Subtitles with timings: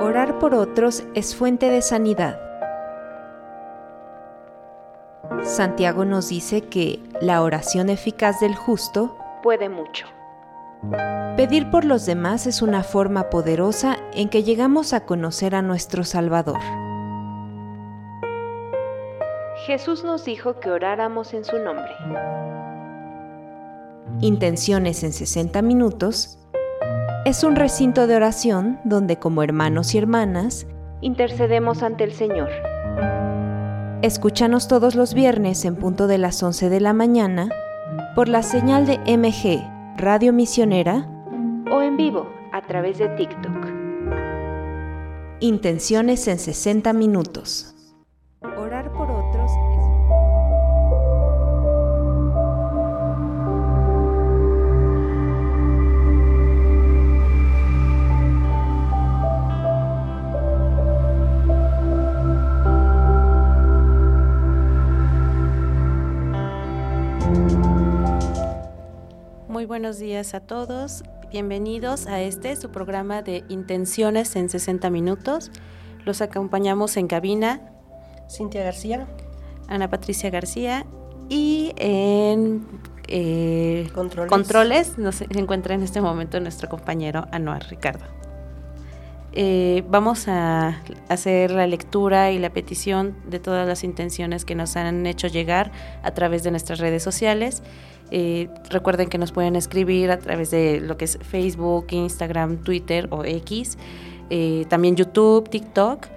[0.00, 2.40] Orar por otros es fuente de sanidad.
[5.42, 10.06] Santiago nos dice que la oración eficaz del justo puede mucho.
[11.36, 16.02] Pedir por los demás es una forma poderosa en que llegamos a conocer a nuestro
[16.04, 16.58] Salvador.
[19.66, 21.92] Jesús nos dijo que oráramos en su nombre.
[24.22, 26.39] Intenciones en 60 minutos
[27.24, 30.66] es un recinto de oración donde como hermanos y hermanas
[31.02, 32.48] intercedemos ante el Señor.
[34.02, 37.50] Escúchanos todos los viernes en punto de las 11 de la mañana
[38.14, 39.62] por la señal de MG
[39.98, 41.06] Radio Misionera
[41.70, 43.66] o en vivo a través de TikTok.
[45.40, 47.74] Intenciones en 60 minutos.
[69.70, 71.04] Buenos días a todos.
[71.30, 75.52] Bienvenidos a este su programa de Intenciones en 60 minutos.
[76.04, 77.60] Los acompañamos en cabina
[78.28, 79.06] Cintia García,
[79.68, 80.86] Ana Patricia García
[81.28, 82.66] y en
[83.06, 84.28] eh, Controles.
[84.28, 88.06] controles nos encuentra en este momento nuestro compañero Anuar Ricardo.
[89.32, 94.76] Eh, vamos a hacer la lectura y la petición de todas las intenciones que nos
[94.76, 95.70] han hecho llegar
[96.02, 97.62] a través de nuestras redes sociales.
[98.10, 103.06] Eh, recuerden que nos pueden escribir a través de lo que es Facebook, Instagram, Twitter
[103.12, 103.78] o X,
[104.30, 106.08] eh, también YouTube, TikTok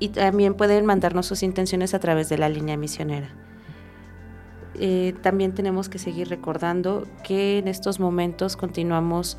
[0.00, 3.28] y también pueden mandarnos sus intenciones a través de la línea misionera.
[5.22, 9.36] También tenemos que seguir recordando que en estos momentos continuamos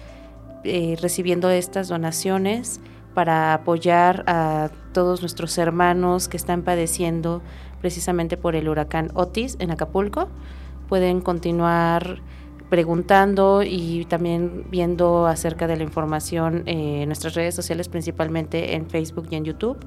[0.64, 2.80] eh, recibiendo estas donaciones
[3.14, 7.42] para apoyar a todos nuestros hermanos que están padeciendo
[7.82, 10.30] precisamente por el huracán Otis en Acapulco.
[10.88, 12.22] Pueden continuar
[12.70, 19.28] preguntando y también viendo acerca de la información en nuestras redes sociales, principalmente en Facebook
[19.30, 19.78] y en YouTube,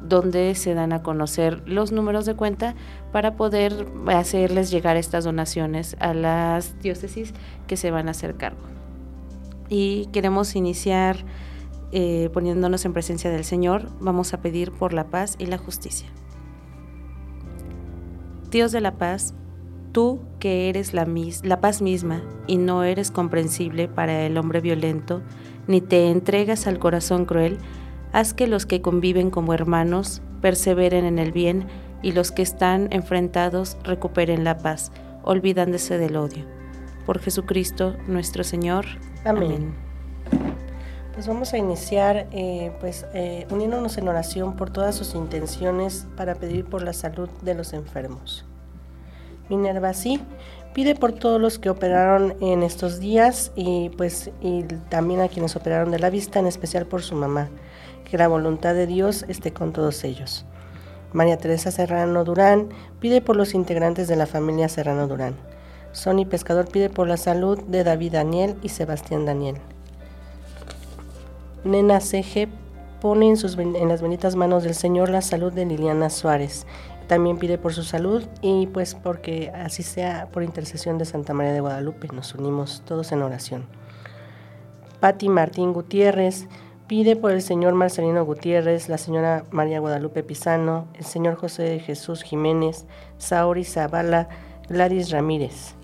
[0.00, 2.76] donde se dan a conocer los números de cuenta
[3.10, 7.34] para poder hacerles llegar estas donaciones a las diócesis
[7.66, 8.77] que se van a hacer cargo.
[9.68, 11.24] Y queremos iniciar
[11.90, 16.08] eh, poniéndonos en presencia del Señor, vamos a pedir por la paz y la justicia.
[18.50, 19.34] Dios de la paz,
[19.92, 21.06] tú que eres la,
[21.42, 25.22] la paz misma y no eres comprensible para el hombre violento,
[25.66, 27.58] ni te entregas al corazón cruel,
[28.12, 31.66] haz que los que conviven como hermanos perseveren en el bien
[32.02, 34.92] y los que están enfrentados recuperen la paz,
[35.22, 36.44] olvidándose del odio.
[37.06, 38.86] Por Jesucristo nuestro Señor.
[39.24, 39.74] Amén.
[41.14, 46.36] Pues vamos a iniciar eh, pues, eh, uniéndonos en oración por todas sus intenciones para
[46.36, 48.44] pedir por la salud de los enfermos.
[49.48, 50.20] Minerva sí,
[50.74, 55.56] pide por todos los que operaron en estos días y pues y también a quienes
[55.56, 57.48] operaron de la vista, en especial por su mamá.
[58.04, 60.46] Que la voluntad de Dios esté con todos ellos.
[61.12, 62.68] María Teresa Serrano Durán
[63.00, 65.34] pide por los integrantes de la familia Serrano Durán.
[65.92, 69.56] Sonny Pescador pide por la salud de David Daniel y Sebastián Daniel.
[71.64, 72.48] Nena CG
[73.00, 76.66] pone en las benditas manos del Señor la salud de Liliana Suárez.
[77.06, 81.52] También pide por su salud y pues porque así sea por intercesión de Santa María
[81.52, 82.08] de Guadalupe.
[82.08, 83.66] Nos unimos todos en oración.
[85.00, 86.48] Patti Martín Gutiérrez
[86.86, 91.80] pide por el señor Marcelino Gutiérrez, la señora María Guadalupe Pisano, el señor José de
[91.80, 94.28] Jesús Jiménez, Saori Zavala,
[94.68, 95.77] Gladys Ramírez.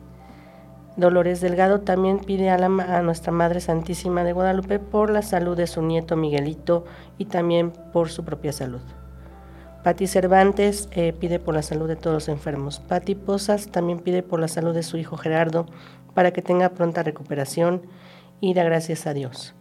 [0.97, 5.57] Dolores Delgado también pide a, la a nuestra Madre Santísima de Guadalupe por la salud
[5.57, 6.85] de su nieto Miguelito
[7.19, 8.81] y también por su propia salud.
[9.83, 12.79] Patti Cervantes eh, pide por la salud de todos los enfermos.
[12.79, 15.67] Patti Posas también pide por la salud de su hijo Gerardo
[16.15, 17.83] para que tenga pronta recuperación
[18.41, 19.55] y da gracias a Dios.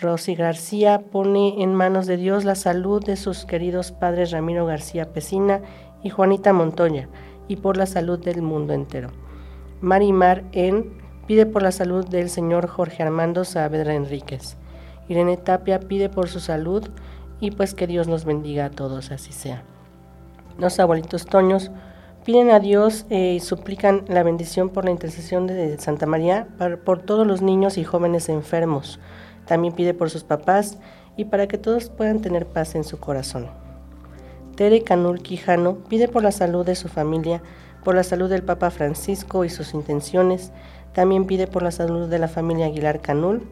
[0.00, 5.12] Rosy García pone en manos de Dios la salud de sus queridos padres Ramiro García
[5.12, 5.62] Pesina
[6.02, 7.08] y Juanita Montoya
[7.48, 9.25] y por la salud del mundo entero.
[9.80, 10.92] Marimar En
[11.26, 14.56] pide por la salud del señor Jorge Armando Saavedra Enríquez.
[15.08, 16.88] Irene Tapia pide por su salud
[17.40, 19.62] y pues que Dios nos bendiga a todos, así sea.
[20.58, 21.70] Los abuelitos Toños
[22.24, 26.78] piden a Dios eh, y suplican la bendición por la intercesión de Santa María par-
[26.78, 28.98] por todos los niños y jóvenes enfermos.
[29.46, 30.78] También pide por sus papás
[31.16, 33.48] y para que todos puedan tener paz en su corazón.
[34.56, 37.42] Tere Canul Quijano pide por la salud de su familia,
[37.86, 40.50] por la salud del Papa Francisco y sus intenciones.
[40.92, 43.46] También pide por la salud de la familia Aguilar Canul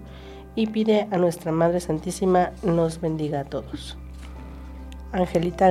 [0.56, 3.96] y pide a nuestra Madre Santísima nos bendiga a todos.
[5.12, 5.66] Angelita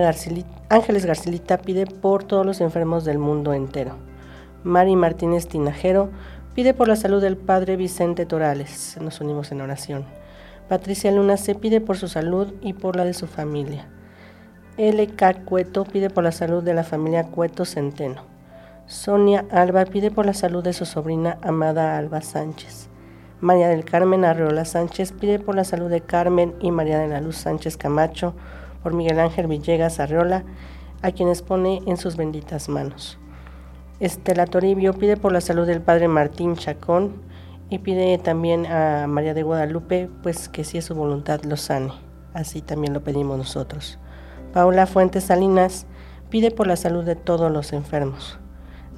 [0.69, 3.97] Ángeles Garcilita pide por todos los enfermos del mundo entero.
[4.63, 6.09] Mari Martínez Tinajero
[6.55, 8.97] pide por la salud del Padre Vicente Torales.
[9.01, 10.05] Nos unimos en oración.
[10.69, 13.89] Patricia Luna se pide por su salud y por la de su familia.
[14.77, 18.32] LK Cueto pide por la salud de la familia Cueto Centeno.
[18.85, 22.89] Sonia Alba pide por la salud de su sobrina Amada Alba Sánchez.
[23.39, 27.21] María del Carmen Arreola Sánchez pide por la salud de Carmen y María de la
[27.21, 28.33] Luz Sánchez Camacho,
[28.83, 30.43] por Miguel Ángel Villegas Arreola,
[31.01, 33.17] a quienes pone en sus benditas manos.
[34.01, 37.21] Estela Toribio pide por la salud del padre Martín Chacón
[37.69, 41.93] y pide también a María de Guadalupe, pues que si es su voluntad lo sane.
[42.33, 43.97] Así también lo pedimos nosotros.
[44.51, 45.87] Paula Fuentes Salinas
[46.29, 48.39] pide por la salud de todos los enfermos.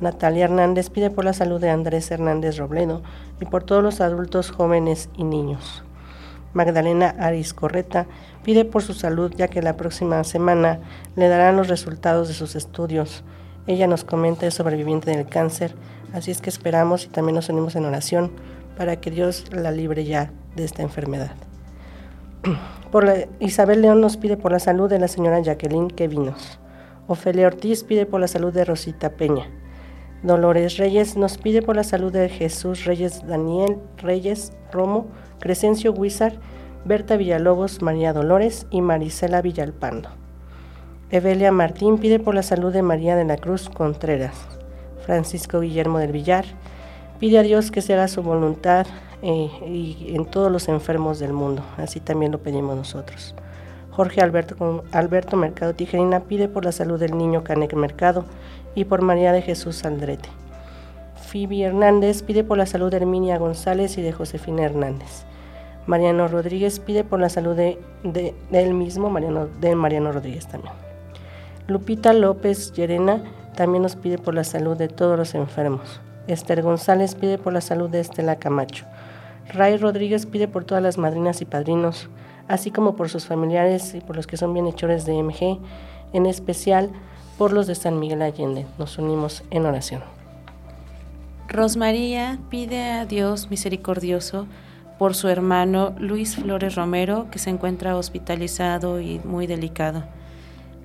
[0.02, 3.02] Natalia Hernández pide por la salud de Andrés Hernández Robledo
[3.40, 5.84] y por todos los adultos, jóvenes y niños.
[6.54, 8.08] Magdalena Aris Correta
[8.44, 10.80] pide por su salud ya que la próxima semana
[11.16, 13.24] le darán los resultados de sus estudios.
[13.68, 15.76] Ella nos comenta es sobreviviente del cáncer,
[16.14, 18.32] así es que esperamos y también nos unimos en oración
[18.78, 21.32] para que Dios la libre ya de esta enfermedad.
[22.92, 26.60] Por Isabel León nos pide por la salud de la señora Jacqueline Quevinos.
[27.08, 29.50] Ofelia Ortiz pide por la salud de Rosita Peña.
[30.26, 35.06] Dolores Reyes nos pide por la salud de Jesús Reyes Daniel Reyes Romo,
[35.40, 36.40] Crescencio Huizar,
[36.84, 40.10] Berta Villalobos, María Dolores y Marisela Villalpando.
[41.12, 44.36] Evelia Martín pide por la salud de María de la Cruz Contreras.
[45.06, 46.46] Francisco Guillermo del Villar
[47.20, 48.88] pide a Dios que se haga su voluntad
[49.22, 51.64] eh, y en todos los enfermos del mundo.
[51.78, 53.36] Así también lo pedimos nosotros.
[53.92, 58.26] Jorge Alberto, Alberto Mercado Tijerina pide por la salud del niño Canek Mercado
[58.76, 60.30] y por María de Jesús Aldrete.
[61.16, 65.26] Phoebe Hernández pide por la salud de Herminia González y de Josefina Hernández.
[65.88, 67.80] Mariano Rodríguez pide por la salud de,
[68.52, 70.74] él mismo, Mariano, de Mariano Rodríguez también.
[71.68, 73.24] Lupita López Llerena
[73.56, 76.02] también nos pide por la salud de todos los enfermos.
[76.28, 78.86] Esther González pide por la salud de Estela Camacho.
[79.54, 82.10] Ray Rodríguez pide por todas las madrinas y padrinos,
[82.48, 85.60] así como por sus familiares y por los que son bienhechores de MG,
[86.14, 86.90] en especial
[87.38, 88.66] por los de San Miguel Allende.
[88.78, 90.02] Nos unimos en oración.
[91.48, 94.48] Rosmaría pide a Dios misericordioso
[94.98, 100.04] por su hermano Luis Flores Romero, que se encuentra hospitalizado y muy delicado.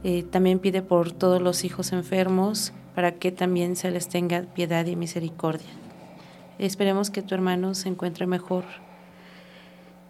[0.02, 4.85] Eh, también pide por todos los hijos enfermos, para que también se les tenga piedad
[4.87, 5.69] y misericordia.
[6.58, 8.64] Esperemos que tu hermano se encuentre mejor.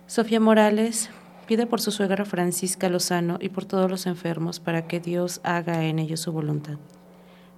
[0.06, 1.10] Sofía Morales
[1.50, 5.84] Pide por su suegra Francisca Lozano y por todos los enfermos para que Dios haga
[5.86, 6.78] en ellos su voluntad.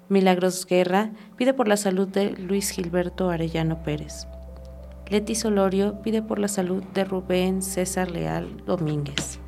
[0.09, 4.27] Milagros Guerra pide por la salud de Luis Gilberto Arellano Pérez.
[5.11, 9.41] Leti Solorio pide por la salud de Rubén César Leal Domínguez.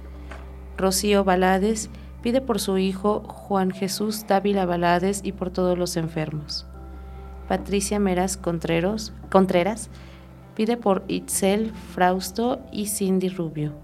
[0.76, 1.88] Rocío Balades
[2.20, 6.66] pide por su hijo Juan Jesús Dávila Balades y por todos los enfermos.
[7.48, 9.88] Patricia Meras Contreras
[10.54, 13.83] pide por Itzel Frausto y Cindy Rubio.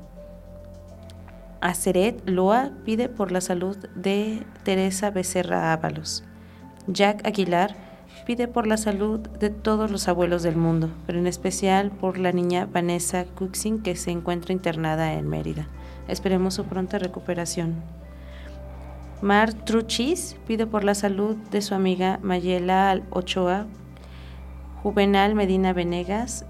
[1.60, 6.24] Aceret Loa pide por la salud de Teresa Becerra Ábalos.
[6.86, 7.76] Jack Aguilar
[8.26, 12.32] pide por la salud de todos los abuelos del mundo, pero en especial por la
[12.32, 15.68] niña Vanessa Cuxin que se encuentra internada en Mérida.
[16.08, 17.82] Esperemos su pronta recuperación.
[19.20, 23.66] Mar Truchis pide por la salud de su amiga Mayela Ochoa.
[24.82, 26.46] Juvenal Medina Venegas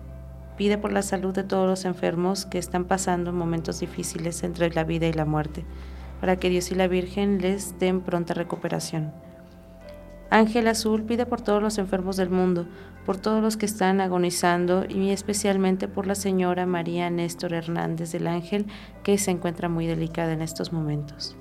[0.60, 4.84] Pide por la salud de todos los enfermos que están pasando momentos difíciles entre la
[4.84, 5.64] vida y la muerte,
[6.20, 9.10] para que Dios y la Virgen les den pronta recuperación.
[10.28, 12.66] Ángel Azul pide por todos los enfermos del mundo,
[13.06, 18.26] por todos los que están agonizando y especialmente por la señora María Néstor Hernández del
[18.26, 18.66] Ángel,
[19.02, 21.38] que se encuentra muy delicada en estos momentos.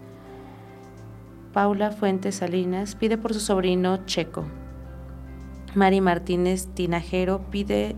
[1.51, 4.45] Paula Fuentes Salinas pide por su sobrino Checo.
[5.75, 7.97] Mari Martínez Tinajero pide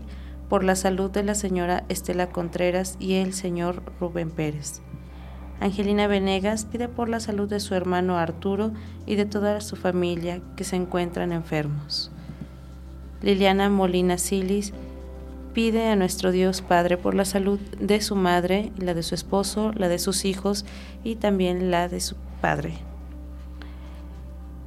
[0.52, 4.82] por la salud de la señora Estela Contreras y el señor Rubén Pérez.
[5.60, 8.70] Angelina Venegas pide por la salud de su hermano Arturo
[9.06, 12.12] y de toda su familia que se encuentran enfermos.
[13.22, 14.74] Liliana Molina Silis
[15.54, 19.72] pide a nuestro Dios Padre por la salud de su madre, la de su esposo,
[19.74, 20.66] la de sus hijos
[21.02, 22.74] y también la de su padre.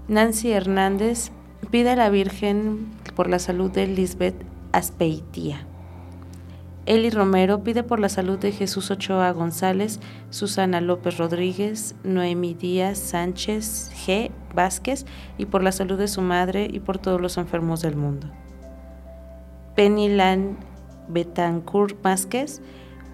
[0.08, 1.30] Nancy Hernández
[1.70, 5.68] pide a la Virgen por la salud de Lisbeth Aspeitía.
[6.86, 10.00] Eli Romero pide por la salud de Jesús Ochoa González,
[10.30, 14.32] Susana López Rodríguez, Noemí Díaz Sánchez G.
[14.54, 15.06] Vázquez
[15.40, 18.32] y por la salud de su madre y por todos los enfermos del mundo.
[19.76, 20.58] Penny Lan
[21.08, 22.62] Betancourt Vázquez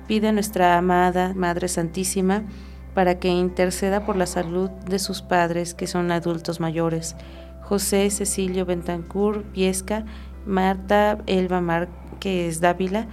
[0.06, 2.44] pide a nuestra amada Madre Santísima
[2.94, 7.16] para que interceda por la salud de sus padres que son adultos mayores,
[7.62, 10.04] José Cecilio Bentancur Viesca,
[10.46, 13.08] Marta Elba Márquez Dávila,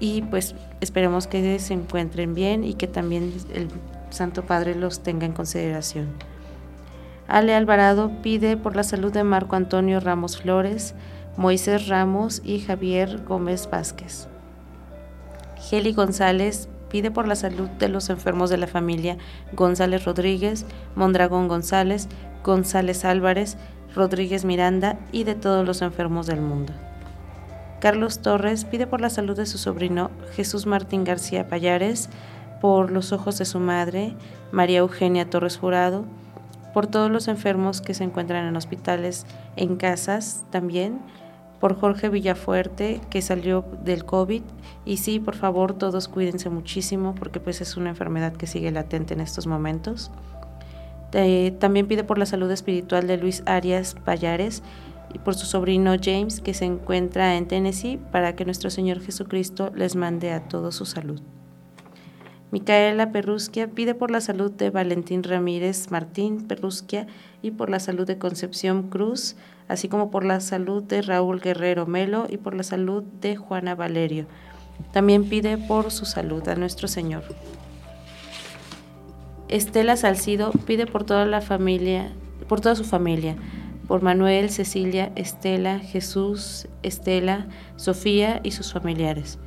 [0.00, 3.68] y pues esperemos que se encuentren bien y que también el
[4.08, 6.08] Santo Padre los tenga en consideración.
[7.28, 10.94] Ale Alvarado pide por la salud de Marco Antonio Ramos Flores,
[11.36, 14.26] Moisés Ramos y Javier Gómez Vázquez.
[15.56, 19.16] Geli González pide por la salud de los enfermos de la familia
[19.52, 20.66] González Rodríguez,
[20.96, 22.08] Mondragón González,
[22.42, 23.56] González Álvarez,
[23.94, 26.72] Rodríguez Miranda y de todos los enfermos del mundo.
[27.80, 32.10] Carlos Torres pide por la salud de su sobrino Jesús Martín García Payares,
[32.60, 34.14] por los ojos de su madre,
[34.52, 36.04] María Eugenia Torres Jurado,
[36.74, 39.24] por todos los enfermos que se encuentran en hospitales,
[39.56, 41.00] en casas también,
[41.58, 44.42] por Jorge Villafuerte que salió del COVID
[44.84, 49.14] y sí, por favor, todos cuídense muchísimo porque pues es una enfermedad que sigue latente
[49.14, 50.10] en estos momentos.
[51.12, 54.62] Eh, también pide por la salud espiritual de Luis Arias Payares
[55.12, 59.72] y por su sobrino James que se encuentra en Tennessee para que nuestro Señor Jesucristo
[59.74, 61.20] les mande a todos su salud.
[62.50, 67.06] Micaela Perrusquia pide por la salud de Valentín Ramírez Martín Perrusquia
[67.42, 69.36] y por la salud de Concepción Cruz,
[69.68, 73.76] así como por la salud de Raúl Guerrero Melo y por la salud de Juana
[73.76, 74.26] Valerio.
[74.92, 77.22] También pide por su salud a nuestro Señor.
[79.48, 82.12] Estela Salcido pide por toda la familia,
[82.48, 83.36] por toda su familia,
[83.90, 89.40] por Manuel, Cecilia, Estela, Jesús, Estela, Sofía y sus familiares.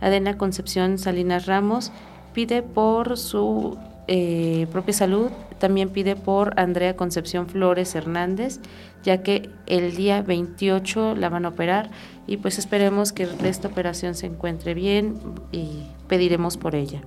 [0.00, 1.92] Adena Concepción Salinas Ramos
[2.32, 5.30] pide por su eh, propia salud,
[5.60, 8.58] también pide por Andrea Concepción Flores Hernández,
[9.04, 11.88] ya que el día 28 la van a operar
[12.26, 15.20] y pues esperemos que esta operación se encuentre bien
[15.52, 17.00] y pediremos por ella.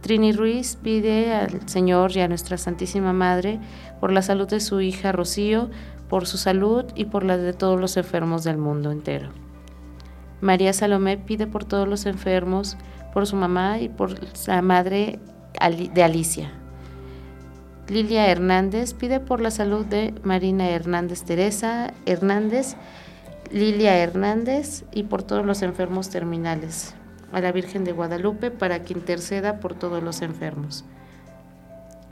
[0.00, 3.60] Trini Ruiz pide al Señor y a nuestra Santísima Madre
[4.00, 5.70] por la salud de su hija Rocío,
[6.08, 9.30] por su salud y por la de todos los enfermos del mundo entero.
[10.40, 12.76] María Salomé pide por todos los enfermos,
[13.12, 14.14] por su mamá y por
[14.46, 15.18] la madre
[15.92, 16.50] de Alicia.
[17.88, 22.76] Lilia Hernández pide por la salud de Marina Hernández Teresa Hernández,
[23.50, 26.94] Lilia Hernández y por todos los enfermos terminales.
[27.32, 30.84] A la Virgen de Guadalupe para que interceda por todos los enfermos.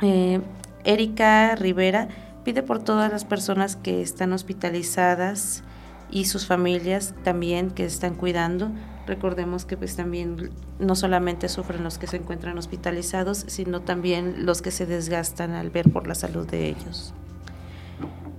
[0.00, 0.40] Eh,
[0.84, 2.08] Erika Rivera
[2.44, 5.62] pide por todas las personas que están hospitalizadas
[6.10, 8.70] y sus familias también que están cuidando.
[9.06, 14.62] Recordemos que pues también no solamente sufren los que se encuentran hospitalizados, sino también los
[14.62, 17.12] que se desgastan al ver por la salud de ellos.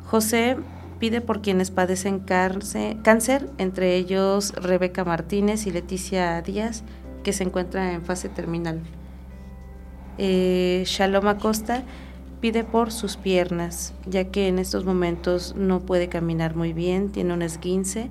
[0.06, 0.58] José
[1.00, 6.84] pide por quienes padecen cáncer, entre ellos Rebeca Martínez y Leticia Díaz,
[7.24, 8.82] que se encuentran en fase terminal.
[10.18, 11.84] Eh, Shalom Acosta
[12.42, 17.34] Pide por sus piernas, ya que en estos momentos no puede caminar muy bien, tiene
[17.34, 18.10] un esguince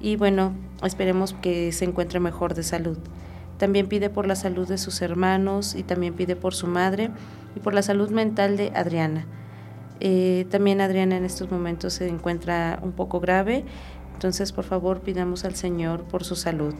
[0.00, 2.96] y bueno, esperemos que se encuentre mejor de salud.
[3.58, 7.10] También pide por la salud de sus hermanos y también pide por su madre
[7.54, 9.26] y por la salud mental de Adriana.
[10.00, 13.64] Eh, también Adriana en estos momentos se encuentra un poco grave,
[14.14, 16.74] entonces por favor pidamos al Señor por su salud.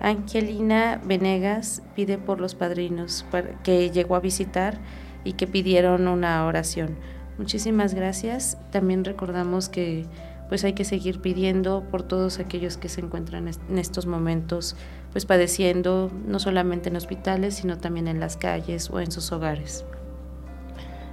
[0.00, 3.24] Angelina Venegas pide por los padrinos
[3.62, 4.80] que llegó a visitar
[5.22, 6.96] y que pidieron una oración.
[7.38, 8.58] Muchísimas gracias.
[8.70, 10.06] También recordamos que
[10.48, 14.76] pues hay que seguir pidiendo por todos aquellos que se encuentran en estos momentos
[15.12, 19.84] pues padeciendo no solamente en hospitales, sino también en las calles o en sus hogares.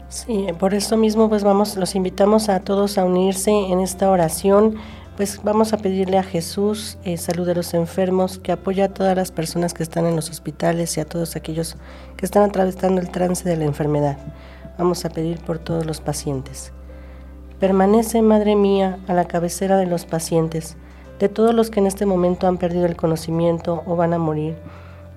[0.09, 4.77] Sí, por eso mismo pues vamos los invitamos a todos a unirse en esta oración
[5.19, 9.17] pues vamos a pedirle a Jesús eh, salud de los enfermos, que apoya a todas
[9.17, 11.75] las personas que están en los hospitales y a todos aquellos
[12.15, 14.17] que están atravesando el trance de la enfermedad.
[14.77, 16.71] Vamos a pedir por todos los pacientes.
[17.59, 20.77] Permanece, Madre mía, a la cabecera de los pacientes,
[21.19, 24.55] de todos los que en este momento han perdido el conocimiento o van a morir,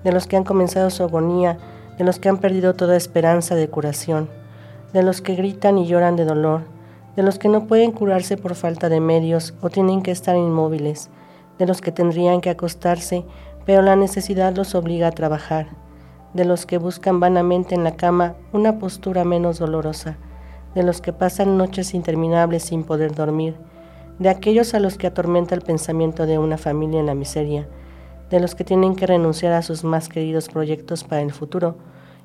[0.03, 1.57] de los que han comenzado su agonía,
[1.97, 4.27] de los que han perdido toda esperanza de curación,
[4.93, 6.61] de los que gritan y lloran de dolor,
[7.15, 11.09] de los que no pueden curarse por falta de medios o tienen que estar inmóviles,
[11.57, 13.25] de los que tendrían que acostarse,
[13.65, 15.67] pero la necesidad los obliga a trabajar,
[16.33, 20.17] de los que buscan vanamente en la cama una postura menos dolorosa,
[20.75, 23.55] de los que pasan noches interminables sin poder dormir,
[24.19, 27.67] de aquellos a los que atormenta el pensamiento de una familia en la miseria,
[28.29, 31.77] de los que tienen que renunciar a sus más queridos proyectos para el futuro,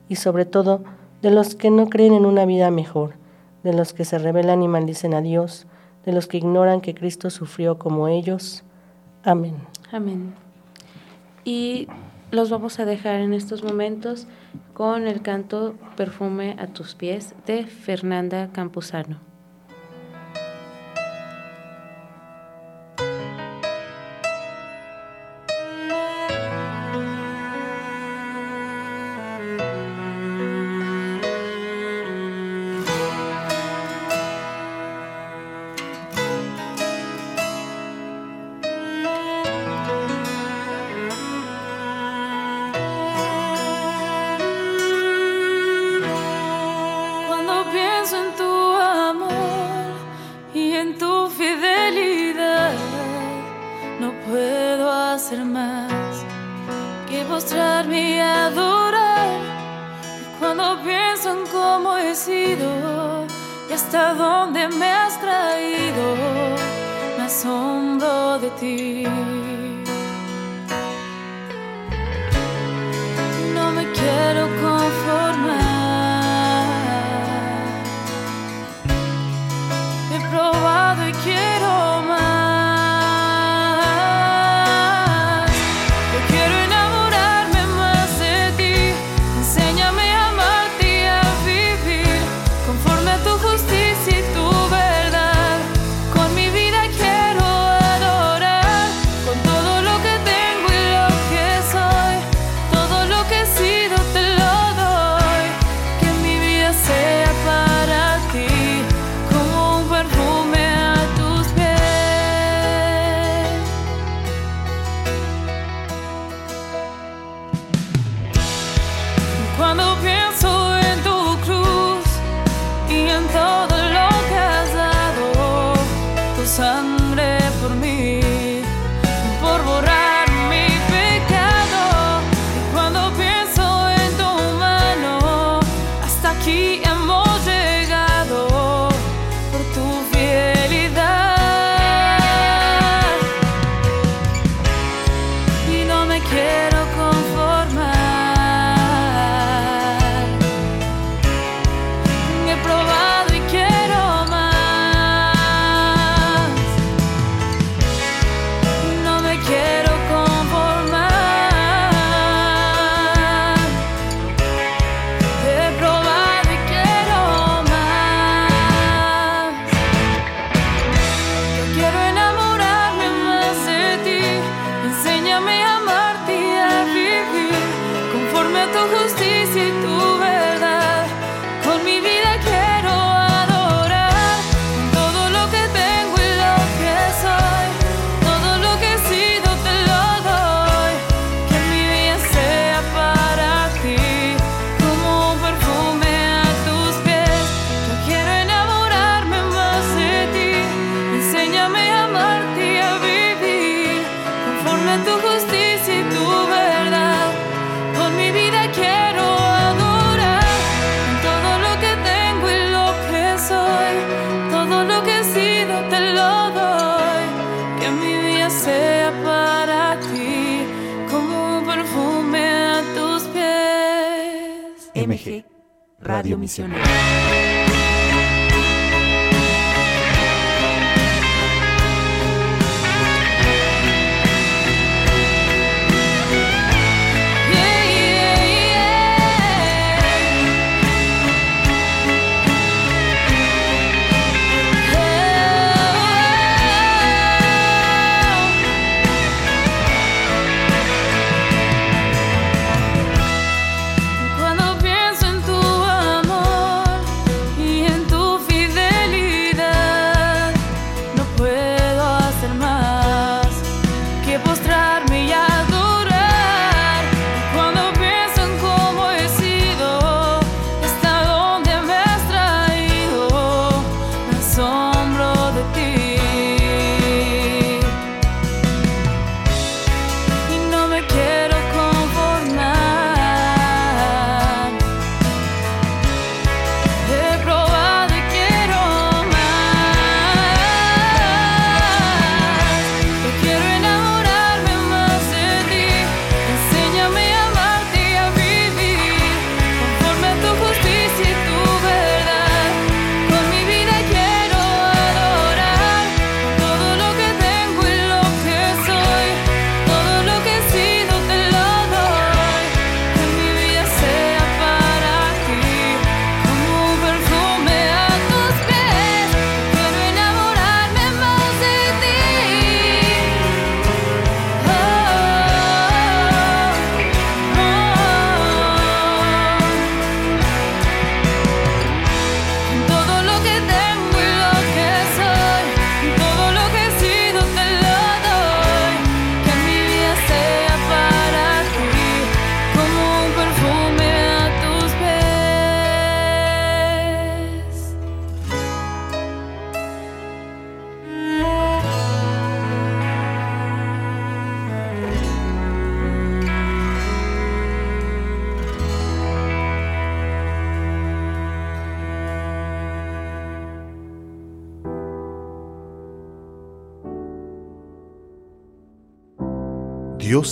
[0.09, 0.83] y sobre todo
[1.23, 3.15] de los que no creen en una vida mejor,
[3.63, 5.67] de los que se rebelan y maldicen a Dios,
[6.05, 8.65] de los que ignoran que Cristo sufrió como ellos.
[9.25, 9.57] Amén.
[9.91, 10.35] Amén.
[11.45, 11.89] Y
[12.31, 14.27] los vamos a dejar en estos momentos
[14.75, 19.19] con el canto Perfume a tus pies de Fernanda Campuzano.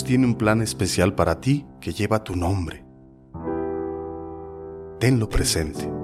[0.07, 2.85] Tiene un plan especial para ti que lleva tu nombre.
[5.01, 5.96] Tenlo presente.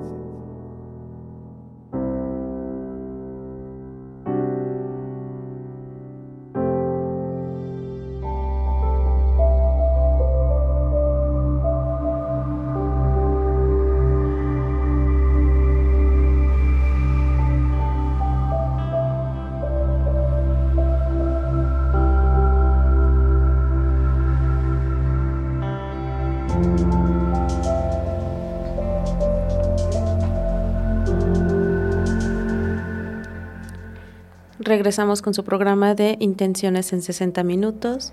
[34.74, 38.12] Regresamos con su programa de Intenciones en 60 minutos.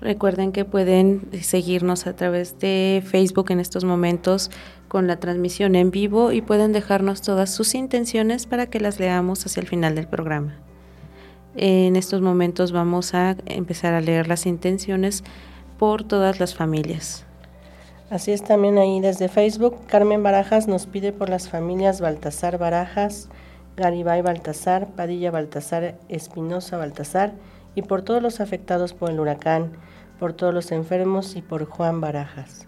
[0.00, 4.52] Recuerden que pueden seguirnos a través de Facebook en estos momentos
[4.86, 9.44] con la transmisión en vivo y pueden dejarnos todas sus intenciones para que las leamos
[9.46, 10.54] hacia el final del programa.
[11.56, 15.24] En estos momentos vamos a empezar a leer las intenciones
[15.76, 17.26] por todas las familias.
[18.10, 19.76] Así es también ahí desde Facebook.
[19.88, 23.28] Carmen Barajas nos pide por las familias Baltasar Barajas,
[23.76, 27.34] Garibay Baltasar, Padilla Baltasar, Espinosa Baltasar
[27.74, 29.72] y por todos los afectados por el huracán,
[30.18, 32.66] por todos los enfermos y por Juan Barajas.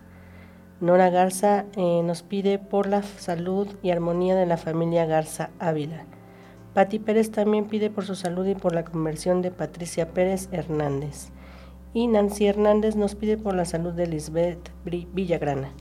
[0.81, 6.05] Nora Garza eh, nos pide por la salud y armonía de la familia Garza Ávila.
[6.75, 11.31] Patti Pérez también pide por su salud y por la conversión de Patricia Pérez Hernández.
[11.95, 15.73] Y Nancy Hernández nos pide por la salud de Lisbeth Villagrana.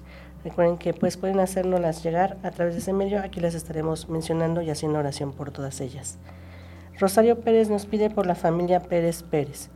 [0.48, 4.62] Recuerden que pues pueden hacérnoslas llegar a través de ese medio, aquí las estaremos mencionando
[4.62, 6.20] y haciendo oración por todas ellas.
[6.98, 9.70] Rosario Pérez nos pide por la familia Pérez Pérez.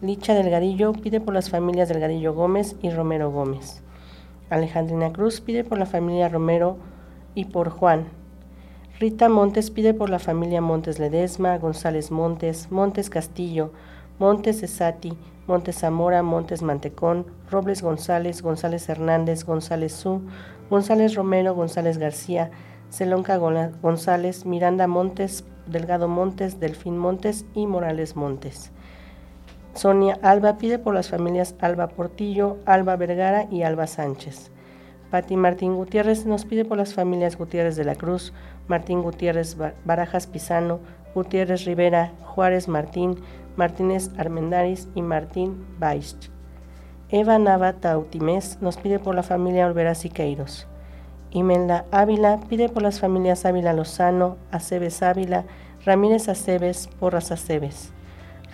[0.00, 3.80] Licha Delgadillo pide por las familias Delgadillo Gómez y Romero Gómez.
[4.50, 6.78] Alejandrina Cruz pide por la familia Romero
[7.36, 8.08] y por Juan.
[8.98, 13.72] Rita Montes pide por la familia Montes Ledesma, González Montes, Montes Castillo,
[14.18, 20.22] Montes Esati, Montes Zamora, Montes Mantecón, Robles González, González Hernández, González Su,
[20.70, 22.50] González Romero, González García,
[22.90, 28.72] Celonca González, Miranda Montes, Delgado Montes, Delfín Montes y Morales Montes.
[29.74, 34.50] Sonia Alba pide por las familias Alba Portillo, Alba Vergara y Alba Sánchez.
[35.10, 38.32] Pati Martín Gutiérrez nos pide por las familias Gutiérrez de la Cruz,
[38.66, 40.80] Martín Gutiérrez Barajas Pisano,
[41.14, 43.16] Gutiérrez Rivera, Juárez Martín,
[43.56, 46.30] Martínez Armendaris y Martín Baich.
[47.10, 50.66] Eva Nava Tautimés nos pide por la familia Olvera Siqueiros.
[51.30, 55.44] Imelda Ávila pide por las familias Ávila Lozano, Aceves Ávila,
[55.86, 57.92] Ramírez Aceves, Porras Aceves.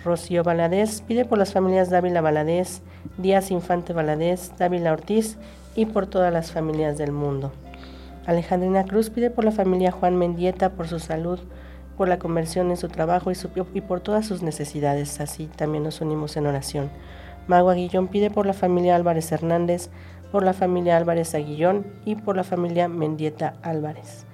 [0.05, 2.81] Rocío Valadez pide por las familias Dávila Valadez,
[3.17, 5.37] Díaz Infante Valadez, Dávila Ortiz
[5.75, 7.51] y por todas las familias del mundo.
[8.25, 11.39] Alejandrina Cruz pide por la familia Juan Mendieta por su salud,
[11.97, 13.33] por la conversión en su trabajo
[13.73, 15.19] y por todas sus necesidades.
[15.19, 16.89] Así también nos unimos en oración.
[17.47, 19.89] Mago Aguillón pide por la familia Álvarez Hernández,
[20.31, 24.25] por la familia Álvarez Aguillón y por la familia Mendieta Álvarez.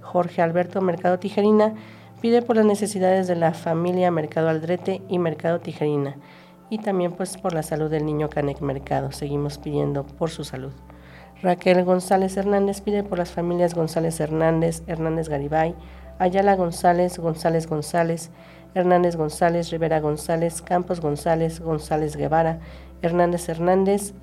[0.00, 1.74] Jorge Alberto Mercado Tijerina
[2.20, 6.16] pide por las necesidades de la familia Mercado Aldrete y Mercado Tijerina
[6.70, 9.12] y también pues por la salud del niño Canec Mercado.
[9.12, 10.72] Seguimos pidiendo por su salud.
[11.42, 15.74] Raquel González Hernández pide por las familias González Hernández, Hernández Garibay,
[16.18, 18.30] Ayala González, González González,
[18.74, 22.60] Hernández González, Rivera González, Campos González, González Guevara,
[23.02, 24.14] Hernández Hernández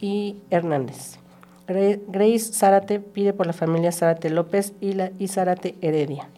[0.00, 1.18] y Hernández.
[1.66, 6.28] Grace Zárate pide por la familia Zárate López y, la, y Zárate Heredia.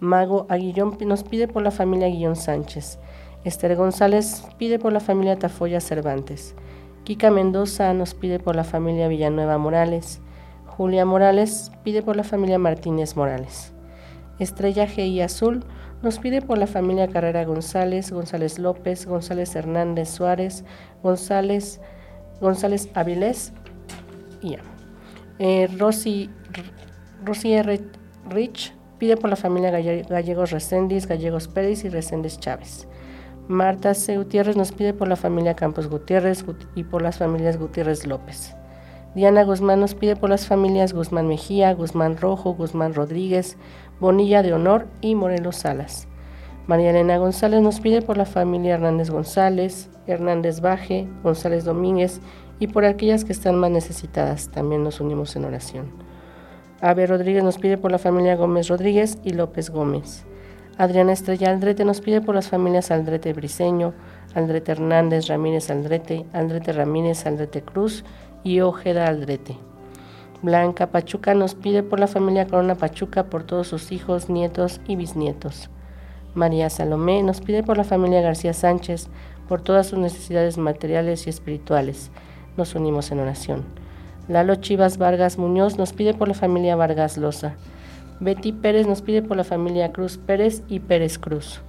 [0.00, 2.98] Mago Aguillón nos pide por la familia Guillón Sánchez.
[3.44, 6.54] Esther González pide por la familia Tafoya Cervantes.
[7.04, 10.20] Kika Mendoza nos pide por la familia Villanueva Morales.
[10.66, 13.72] Julia Morales pide por la familia Martínez Morales.
[14.38, 15.22] Estrella G.
[15.22, 15.64] Azul
[16.04, 20.64] nos pide por la familia Carrera González, González López, González Hernández Suárez,
[21.02, 21.80] González,
[22.40, 23.52] González Avilés
[24.42, 24.58] y ya.
[25.38, 26.30] Eh, Rosy,
[27.26, 27.80] R.
[28.30, 32.86] Rich pide por la familia Gallegos Recendis, Gallegos Pérez y Recendis Chávez.
[33.48, 34.16] Marta C.
[34.16, 38.54] Gutiérrez nos pide por la familia Campos Gutiérrez y por las familias Gutiérrez López.
[39.14, 43.56] Diana Guzmán nos pide por las familias Guzmán Mejía, Guzmán Rojo, Guzmán Rodríguez,
[44.00, 46.08] Bonilla de Honor y Morelos Salas.
[46.66, 52.20] María Elena González nos pide por la familia Hernández González, Hernández Baje, González Domínguez
[52.58, 54.48] y por aquellas que están más necesitadas.
[54.48, 55.92] También nos unimos en oración.
[56.80, 60.24] Ave Rodríguez nos pide por la familia Gómez Rodríguez y López Gómez.
[60.76, 63.94] Adriana Estrella Aldrete nos pide por las familias Aldrete Briseño,
[64.34, 68.04] Aldrete Hernández, Ramírez Aldrete, Aldrete Ramírez, Aldrete Cruz
[68.42, 69.56] y Ojeda Aldrete.
[70.44, 74.94] Blanca Pachuca nos pide por la familia Corona Pachuca, por todos sus hijos, nietos y
[74.94, 75.70] bisnietos.
[76.34, 79.08] María Salomé nos pide por la familia García Sánchez,
[79.48, 82.10] por todas sus necesidades materiales y espirituales.
[82.58, 83.64] Nos unimos en oración.
[84.28, 87.54] Lalo Chivas Vargas Muñoz nos pide por la familia Vargas Loza.
[88.20, 91.62] Betty Pérez nos pide por la familia Cruz Pérez y Pérez Cruz.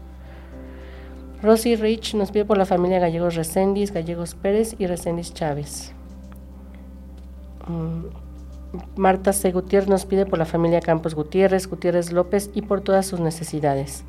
[1.41, 5.93] Rosy Rich nos pide por la familia Gallegos Recendis, Gallegos Pérez y Recendis Chávez.
[7.69, 8.24] Mm,
[8.95, 9.51] Marta C.
[9.51, 14.03] Gutiérrez nos pide por la familia Campos Gutiérrez, Gutiérrez López y por todas sus necesidades.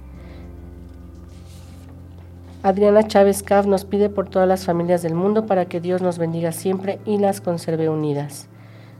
[2.62, 6.18] Adriana Chávez Cav nos pide por todas las familias del mundo para que Dios nos
[6.18, 8.48] bendiga siempre y las conserve unidas.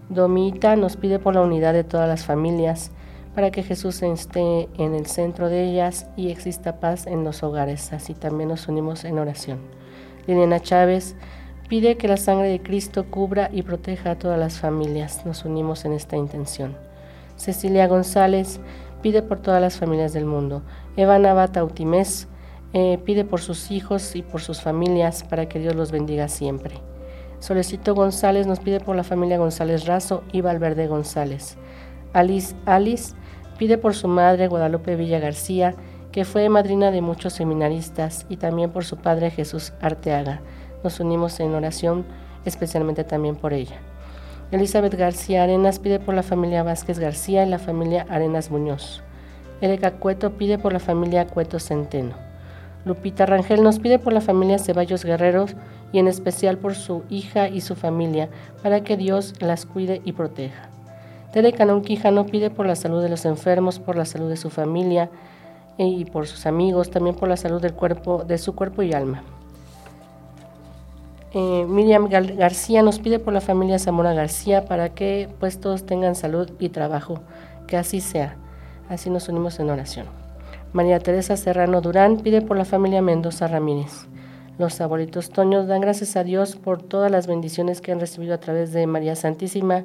[0.09, 2.92] Domita nos pide por la unidad de todas las familias,
[3.35, 7.92] para que Jesús esté en el centro de ellas y exista paz en los hogares.
[7.92, 9.59] Así también nos unimos en oración.
[10.26, 11.16] Liliana Chávez
[11.68, 15.24] pide que la sangre de Cristo cubra y proteja a todas las familias.
[15.26, 16.76] Nos unimos en esta intención.
[17.37, 18.61] Cecilia González
[19.02, 20.62] pide por todas las familias del mundo.
[20.96, 22.29] Eva Navata Utimés
[22.72, 26.76] eh, pide por sus hijos y por sus familias para que Dios los bendiga siempre.
[27.38, 31.57] Solecito González nos pide por la familia González Razo y Valverde González.
[32.12, 33.14] Alice Alice
[33.59, 35.74] Pide por su madre Guadalupe Villa García,
[36.12, 40.40] que fue madrina de muchos seminaristas, y también por su padre Jesús Arteaga.
[40.87, 42.05] Nos unimos en oración
[42.44, 43.75] especialmente también por ella.
[44.53, 49.03] Elizabeth García Arenas pide por la familia Vázquez García y la familia Arenas Muñoz.
[49.61, 52.14] Erika Cueto pide por la familia Cueto Centeno.
[52.85, 55.57] Lupita Rangel nos pide por la familia Ceballos Guerreros
[55.90, 58.29] y en especial por su hija y su familia,
[58.62, 60.68] para que Dios las cuide y proteja.
[61.33, 64.51] Tere Canón Quijano pide por la salud de los enfermos, por la salud de su
[64.51, 65.11] familia
[65.79, 69.25] y por sus amigos, también por la salud del cuerpo, de su cuerpo y alma.
[71.38, 76.14] Eh, Miriam García nos pide por la familia Zamora García para que pues todos tengan
[76.14, 77.20] salud y trabajo,
[77.66, 78.38] que así sea.
[78.88, 80.07] Así nos unimos en oración.
[80.72, 84.07] María Teresa Serrano Durán pide por la familia Mendoza Ramírez.
[84.57, 88.40] Los abuelitos Toños dan gracias a Dios por todas las bendiciones que han recibido a
[88.40, 89.85] través de María Santísima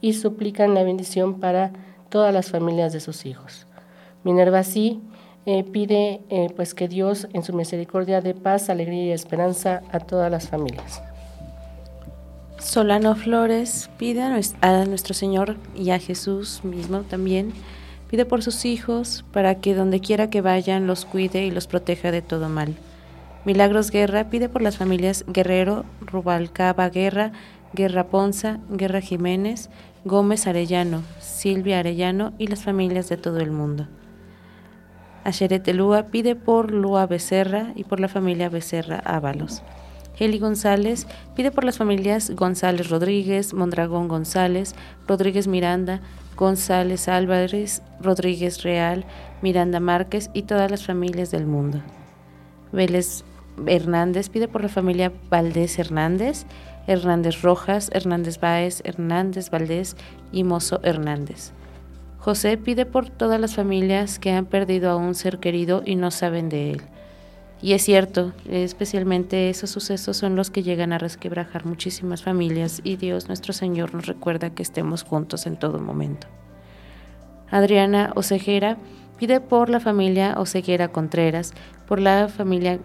[0.00, 1.72] y suplican la bendición para
[2.10, 3.66] todas las familias de sus hijos.
[4.22, 5.02] Minerva sí
[5.44, 10.00] eh, pide eh, pues que Dios en su misericordia dé paz, alegría y esperanza a
[10.00, 11.02] todas las familias.
[12.58, 17.52] Solano Flores pide a nuestro Señor y a Jesús mismo también,
[18.08, 22.12] pide por sus hijos para que donde quiera que vayan los cuide y los proteja
[22.12, 22.76] de todo mal.
[23.44, 27.32] Milagros Guerra pide por las familias Guerrero, Rubalcaba Guerra,
[27.72, 29.68] Guerra Ponza, Guerra Jiménez,
[30.04, 33.88] Gómez Arellano, Silvia Arellano y las familias de todo el mundo.
[35.24, 39.62] Asheret Lua pide por Lua Becerra y por la familia Becerra Ábalos.
[40.18, 44.74] Heli González pide por las familias González Rodríguez, Mondragón González,
[45.06, 46.00] Rodríguez Miranda,
[46.36, 49.04] González Álvarez, Rodríguez Real,
[49.42, 51.80] Miranda Márquez y todas las familias del mundo.
[52.72, 53.24] Vélez
[53.66, 56.46] Hernández pide por la familia Valdés Hernández
[56.86, 59.96] Hernández Rojas, Hernández Báez, Hernández Valdés
[60.32, 61.52] y Mozo Hernández.
[62.22, 66.12] José pide por todas las familias que han perdido a un ser querido y no
[66.12, 66.82] saben de él.
[67.60, 72.94] Y es cierto, especialmente esos sucesos son los que llegan a resquebrajar muchísimas familias y
[72.94, 76.28] Dios nuestro Señor nos recuerda que estemos juntos en todo momento.
[77.50, 78.76] Adriana Ocejera
[79.18, 81.54] pide por la familia Oceguera Contreras,
[81.88, 82.78] por la familia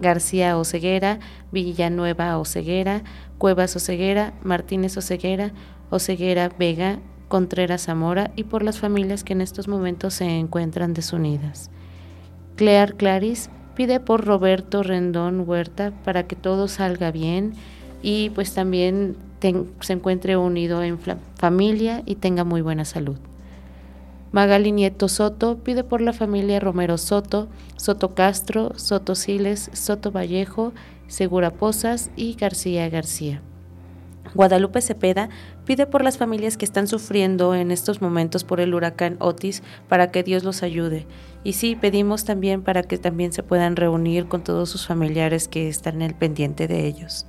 [0.00, 1.20] García Oceguera,
[1.52, 3.04] Villanueva Oceguera,
[3.38, 5.52] Cuevas Oceguera, Martínez Oceguera,
[5.88, 6.98] Oceguera Vega,
[7.32, 11.70] Contreras Zamora y por las familias que en estos momentos se encuentran desunidas.
[12.56, 17.54] Clear Claris pide por Roberto Rendón Huerta para que todo salga bien
[18.02, 19.16] y pues también
[19.80, 20.98] se encuentre unido en
[21.36, 23.16] familia y tenga muy buena salud.
[24.30, 30.74] Magali Nieto Soto pide por la familia Romero Soto, Soto Castro, Soto Siles, Soto Vallejo,
[31.08, 33.40] Segura Posas y García García.
[34.34, 35.28] Guadalupe Cepeda
[35.64, 40.10] pide por las familias que están sufriendo en estos momentos por el huracán Otis para
[40.10, 41.06] que Dios los ayude.
[41.44, 45.68] Y sí, pedimos también para que también se puedan reunir con todos sus familiares que
[45.68, 47.26] están en el pendiente de ellos.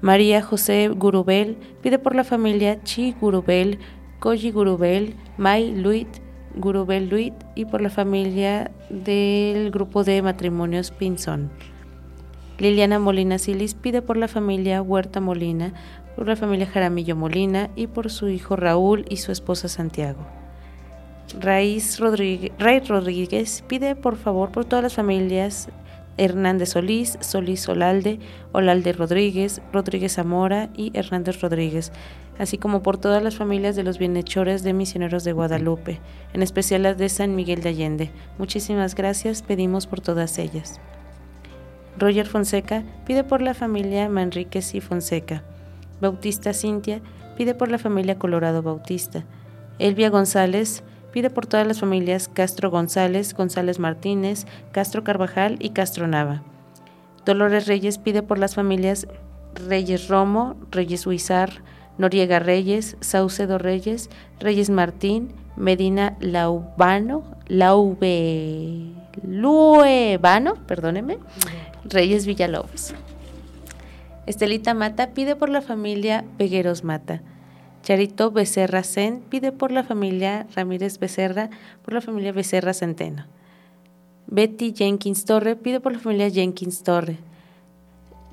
[0.00, 3.78] María José Gurubel pide por la familia Chi Gurubel,
[4.18, 6.08] Koji Gurubel, Mai Luit,
[6.54, 11.50] Gurubel Luit y por la familia del grupo de matrimonios Pinzón.
[12.58, 15.72] Liliana Molina Silis pide por la familia Huerta Molina,
[16.20, 20.20] por la familia Jaramillo Molina y por su hijo Raúl y su esposa Santiago.
[21.40, 25.70] Raíz Rodríguez, Ray Rodríguez pide por favor por todas las familias
[26.18, 28.18] Hernández Solís, Solís Olalde,
[28.52, 31.90] Olalde Rodríguez, Rodríguez Zamora y Hernández Rodríguez,
[32.38, 36.00] así como por todas las familias de los bienhechores de misioneros de Guadalupe,
[36.34, 38.10] en especial las de San Miguel de Allende.
[38.36, 40.82] Muchísimas gracias, pedimos por todas ellas.
[41.96, 45.44] Roger Fonseca pide por la familia Manríquez y Fonseca.
[46.00, 47.00] Bautista Cintia
[47.36, 49.24] pide por la familia Colorado Bautista.
[49.78, 50.82] Elvia González
[51.12, 56.42] pide por todas las familias Castro González, González Martínez, Castro Carvajal y Castro Nava.
[57.24, 59.06] Dolores Reyes pide por las familias
[59.54, 61.62] Reyes Romo, Reyes Huizar,
[61.98, 64.08] Noriega Reyes, Saucedo Reyes,
[64.38, 71.18] Reyes Martín, Medina Laubano, Laube, Luevano, perdóneme,
[71.84, 72.94] Reyes Villalobos.
[74.26, 77.22] Estelita Mata pide por la familia Pegueros Mata.
[77.82, 81.48] Charito Becerra Zen pide por la familia Ramírez Becerra,
[81.82, 83.26] por la familia Becerra Centeno.
[84.26, 87.18] Betty Jenkins Torre pide por la familia Jenkins Torre.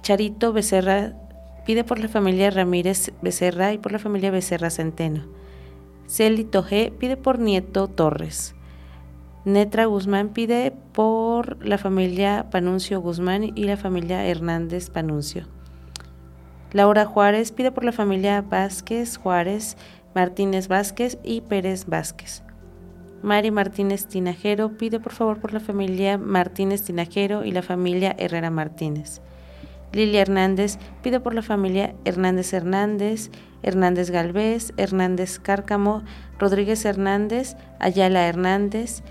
[0.02, 1.14] Charito Becerra
[1.66, 5.26] pide por la familia Ramírez Becerra y por la familia Becerra Centeno.
[6.08, 8.54] Celito G pide por Nieto Torres.
[9.46, 15.57] Netra Guzmán pide por la familia Panuncio Guzmán y la familia Hernández Panuncio.
[16.74, 19.78] Laura Juárez pide por la familia Vázquez Juárez,
[20.14, 22.44] Martínez Vázquez y Pérez Vázquez.
[23.24, 28.52] Mari Martínez Tinajero pide por favor por la familia Martínez Tinajero y la familia Herrera
[28.52, 29.22] Martínez.
[29.94, 33.32] Lilia Hernández pide por la familia Hernández Hernández,
[33.64, 36.04] Hernández Galvez, Hernández Cárcamo,
[36.38, 39.04] Rodríguez Hernández, Ayala Hernández,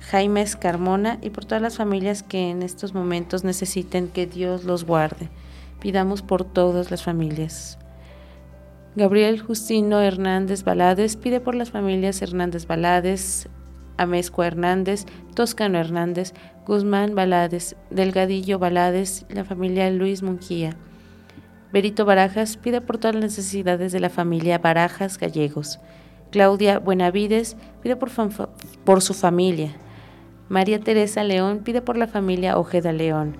[0.00, 4.84] Jaime Carmona y por todas las familias que en estos momentos necesiten que Dios los
[4.84, 5.30] guarde.
[5.80, 7.78] Pidamos por todas las familias.
[8.96, 13.48] Gabriel Justino Hernández Balades pide por las familias Hernández Balades,
[13.96, 16.34] Amezcua Hernández, Toscano Hernández,
[16.66, 20.76] Guzmán Balades, Delgadillo Balades, la familia Luis Munguía.
[21.72, 25.78] Berito Barajas pide por todas las necesidades de la familia Barajas Gallegos.
[26.32, 28.10] Claudia Buenavides pide por,
[28.84, 29.76] por su familia.
[30.48, 33.36] María Teresa León pide por la familia Ojeda León.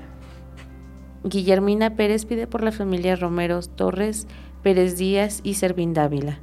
[1.23, 4.27] Guillermina Pérez pide por la familia Romero Torres,
[4.63, 6.41] Pérez Díaz y Servín Dávila.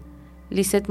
[0.50, 0.88] Lisette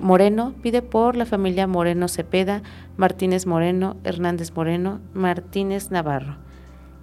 [0.00, 2.62] Moreno pide por la familia Moreno Cepeda,
[2.96, 6.36] Martínez Moreno, Hernández Moreno, Martínez Navarro.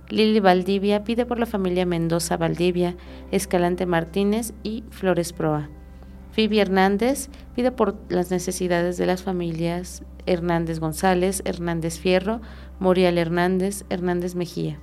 [0.10, 2.96] Lili Valdivia pide por la familia Mendoza Valdivia,
[3.32, 5.70] Escalante Martínez y Flores Proa.
[6.32, 12.42] Phoebe Hernández pide por las necesidades de las familias Hernández González, Hernández Fierro,
[12.80, 14.80] Morial Hernández, Hernández Mejía.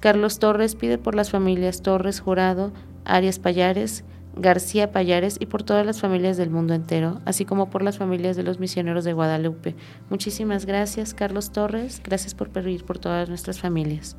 [0.00, 2.72] Carlos Torres pide por las familias Torres Jurado,
[3.04, 7.82] Arias Payares, García Payares y por todas las familias del mundo entero, así como por
[7.82, 9.74] las familias de los misioneros de Guadalupe.
[10.08, 12.00] Muchísimas gracias, Carlos Torres.
[12.02, 14.16] Gracias por pedir por todas nuestras familias.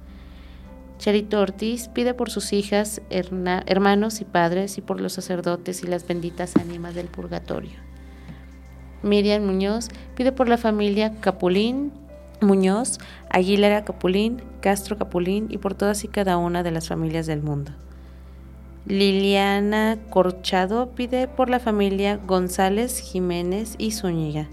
[1.00, 6.06] Charito Ortiz pide por sus hijas, hermanos y padres y por los sacerdotes y las
[6.06, 7.72] benditas ánimas del purgatorio.
[9.02, 11.91] Miriam Muñoz pide por la familia Capulín,
[12.41, 12.99] Muñoz,
[13.30, 17.71] Aguilera Capulín, Castro Capulín y por todas y cada una de las familias del mundo.
[18.86, 24.47] Liliana Corchado pide por la familia González, Jiménez y Zúñiga.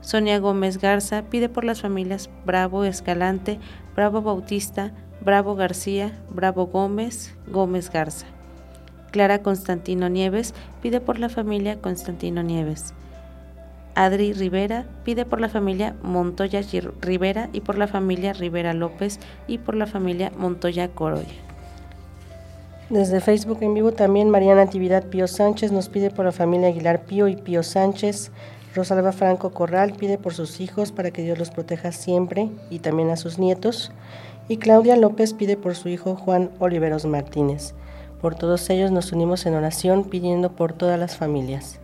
[0.00, 3.58] Sonia Gómez Garza pide por las familias Bravo Escalante,
[3.96, 8.26] Bravo Bautista, Bravo García, Bravo Gómez, Gómez Garza.
[9.10, 12.94] Clara Constantino Nieves pide por la familia Constantino Nieves.
[13.98, 16.60] Adri Rivera pide por la familia Montoya
[17.00, 19.18] Rivera y por la familia Rivera López
[19.48, 21.26] y por la familia Montoya Corolla.
[22.90, 27.06] Desde Facebook en vivo también Mariana Natividad Pío Sánchez nos pide por la familia Aguilar
[27.06, 28.30] Pío y Pío Sánchez.
[28.72, 33.10] Rosalba Franco Corral pide por sus hijos para que Dios los proteja siempre y también
[33.10, 33.90] a sus nietos.
[34.46, 37.74] Y Claudia López pide por su hijo Juan Oliveros Martínez.
[38.20, 41.80] Por todos ellos nos unimos en oración pidiendo por todas las familias.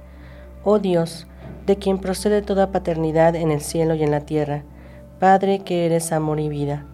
[0.63, 1.27] Oh Dios,
[1.67, 4.65] de quien procede toda paternidad en el cielo y en la tierra,
[5.19, 6.87] Padre que eres amor y vida,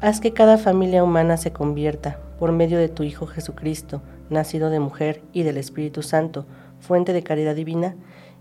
[0.00, 4.80] haz que cada familia humana se convierta, por medio de tu Hijo Jesucristo, nacido de
[4.80, 6.46] mujer y del Espíritu Santo,
[6.80, 7.96] fuente de caridad divina,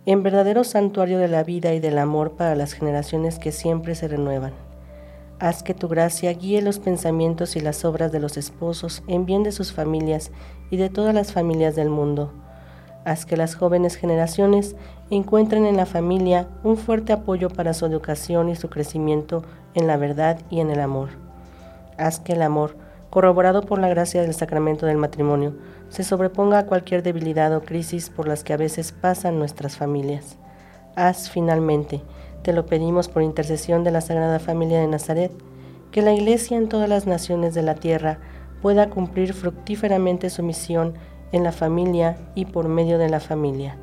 [0.05, 4.07] en verdadero santuario de la vida y del amor para las generaciones que siempre se
[4.07, 4.53] renuevan.
[5.39, 9.43] Haz que tu gracia guíe los pensamientos y las obras de los esposos en bien
[9.43, 10.31] de sus familias
[10.69, 12.31] y de todas las familias del mundo.
[13.03, 14.75] Haz que las jóvenes generaciones
[15.11, 19.43] encuentren en la familia un fuerte apoyo para su educación y su crecimiento
[19.75, 21.09] en la verdad y en el amor.
[21.97, 22.75] Haz que el amor,
[23.11, 25.53] corroborado por la gracia del sacramento del matrimonio,
[25.89, 30.37] se sobreponga a cualquier debilidad o crisis por las que a veces pasan nuestras familias.
[30.95, 32.01] Haz finalmente,
[32.41, 35.31] te lo pedimos por intercesión de la Sagrada Familia de Nazaret,
[35.91, 38.19] que la Iglesia en todas las naciones de la tierra
[38.61, 40.95] pueda cumplir fructíferamente su misión
[41.31, 43.77] en la familia y por medio de la familia.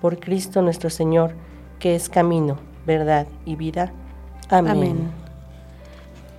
[0.00, 1.34] Por Cristo nuestro Señor,
[1.78, 3.92] que es camino, verdad y vida.
[4.48, 5.10] Amén.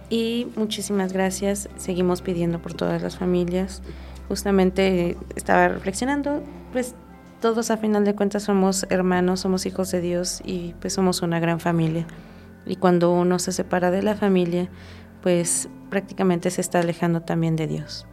[0.09, 1.69] Y muchísimas gracias.
[1.77, 3.81] Seguimos pidiendo por todas las familias.
[4.27, 6.95] Justamente estaba reflexionando, pues
[7.41, 11.39] todos a final de cuentas somos hermanos, somos hijos de Dios y pues somos una
[11.39, 12.05] gran familia.
[12.65, 14.69] Y cuando uno se separa de la familia,
[15.21, 18.05] pues prácticamente se está alejando también de Dios.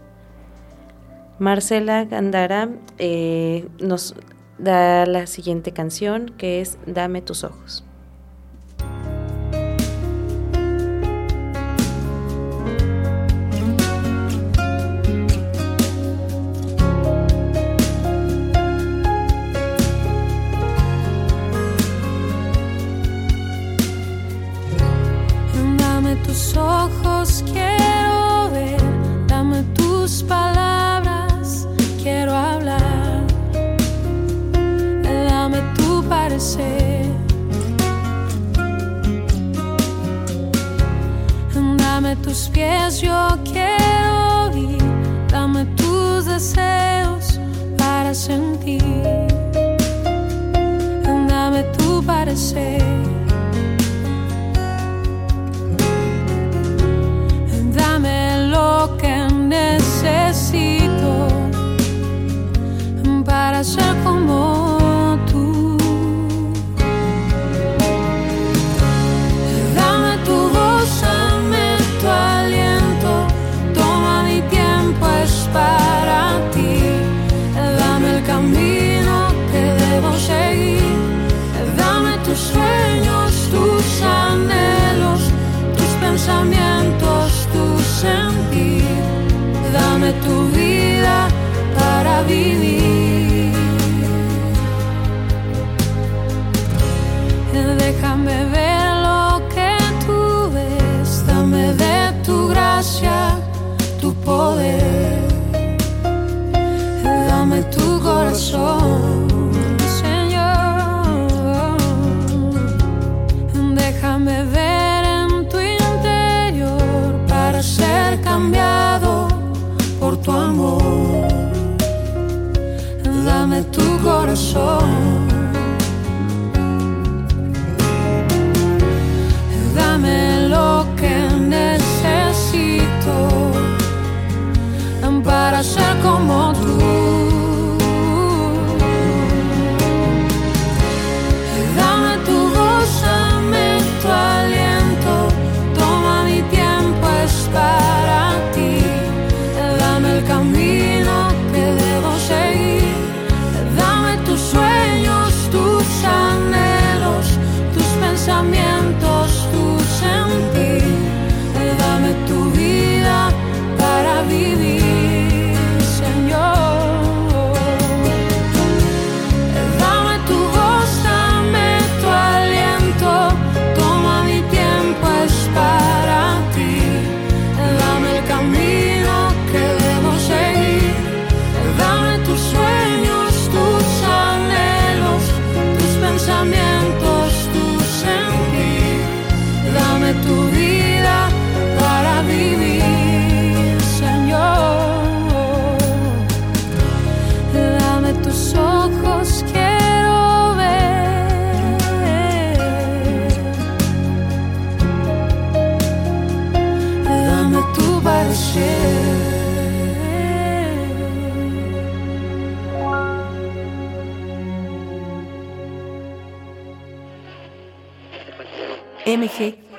[1.39, 4.15] Marcela Gandara eh, nos
[4.59, 7.85] da la siguiente canción que es Dame tus ojos.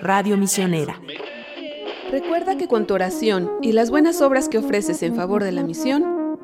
[0.02, 1.00] Radio Misionera.
[2.10, 5.62] Recuerda que con tu oración y las buenas obras que ofreces en favor de la
[5.62, 6.40] misión,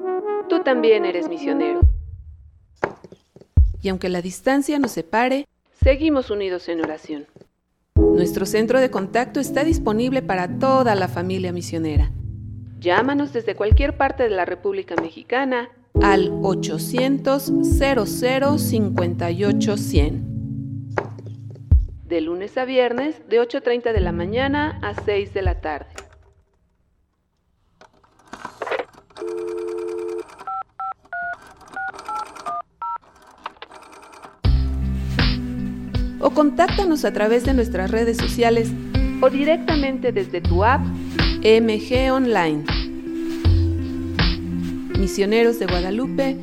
[0.48, 1.82] tú también eres misionero.
[3.82, 5.48] Y aunque la distancia nos separe,
[5.84, 7.26] seguimos unidos en oración.
[7.96, 12.12] Nuestro centro de contacto está disponible para toda la familia misionera.
[12.80, 15.70] Llámanos desde cualquier parte de la República Mexicana
[16.00, 20.33] al 800 00 58 100
[22.14, 25.88] de lunes a viernes de 8.30 de la mañana a 6 de la tarde.
[36.20, 38.70] O contáctanos a través de nuestras redes sociales
[39.20, 40.82] o directamente desde tu app
[41.42, 42.64] MG Online.
[45.00, 46.38] Misioneros de Guadalupe,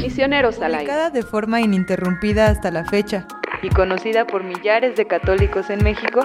[0.00, 1.10] Misioneros al aire.
[1.12, 3.26] de forma ininterrumpida hasta la fecha
[3.62, 6.20] y conocida por millares de católicos en México,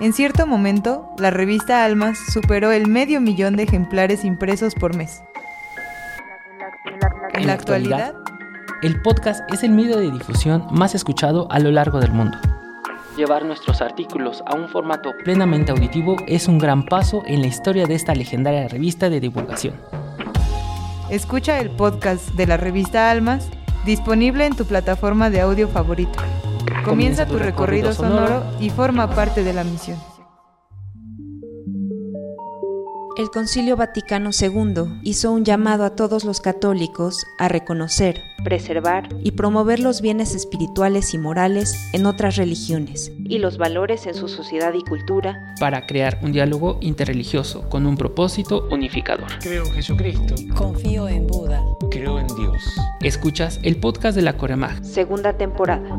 [0.00, 5.22] En cierto momento, la revista Almas superó el medio millón de ejemplares impresos por mes.
[7.34, 8.14] En la actualidad,
[8.82, 12.38] el podcast es el medio de difusión más escuchado a lo largo del mundo.
[13.16, 17.86] Llevar nuestros artículos a un formato plenamente auditivo es un gran paso en la historia
[17.86, 19.74] de esta legendaria revista de divulgación.
[21.10, 23.50] Escucha el podcast de la revista Almas,
[23.84, 26.18] disponible en tu plataforma de audio favorito.
[26.84, 29.98] Comienza tu recorrido sonoro y forma parte de la misión.
[33.20, 39.32] El Concilio Vaticano II hizo un llamado a todos los católicos a reconocer, preservar y
[39.32, 44.72] promover los bienes espirituales y morales en otras religiones y los valores en su sociedad
[44.72, 49.28] y cultura para crear un diálogo interreligioso con un propósito unificador.
[49.42, 50.34] Creo en Jesucristo.
[50.56, 51.62] Confío en Buda.
[51.90, 52.74] Creo en Dios.
[53.02, 54.82] Escuchas el podcast de la Coremag.
[54.82, 55.94] Segunda temporada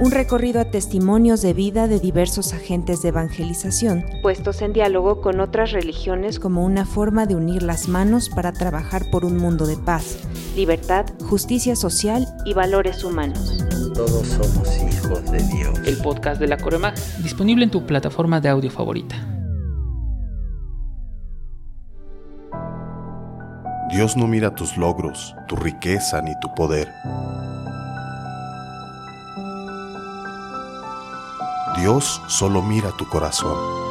[0.00, 5.40] un recorrido a testimonios de vida de diversos agentes de evangelización, puestos en diálogo con
[5.40, 9.76] otras religiones como una forma de unir las manos para trabajar por un mundo de
[9.76, 10.18] paz,
[10.54, 13.64] libertad, justicia social y valores humanos.
[13.94, 15.78] Todos somos hijos de Dios.
[15.86, 19.16] El podcast de la Coremag, disponible en tu plataforma de audio favorita.
[23.90, 26.88] Dios no mira tus logros, tu riqueza ni tu poder
[31.76, 33.85] Dios solo mira tu corazón.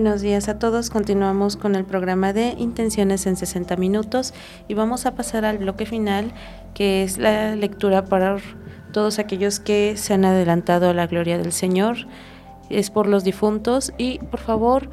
[0.00, 0.88] Buenos días a todos.
[0.88, 4.32] Continuamos con el programa de Intenciones en 60 minutos
[4.66, 6.32] y vamos a pasar al bloque final,
[6.72, 8.38] que es la lectura para
[8.94, 11.98] todos aquellos que se han adelantado a la gloria del Señor.
[12.70, 14.88] Es por los difuntos y por favor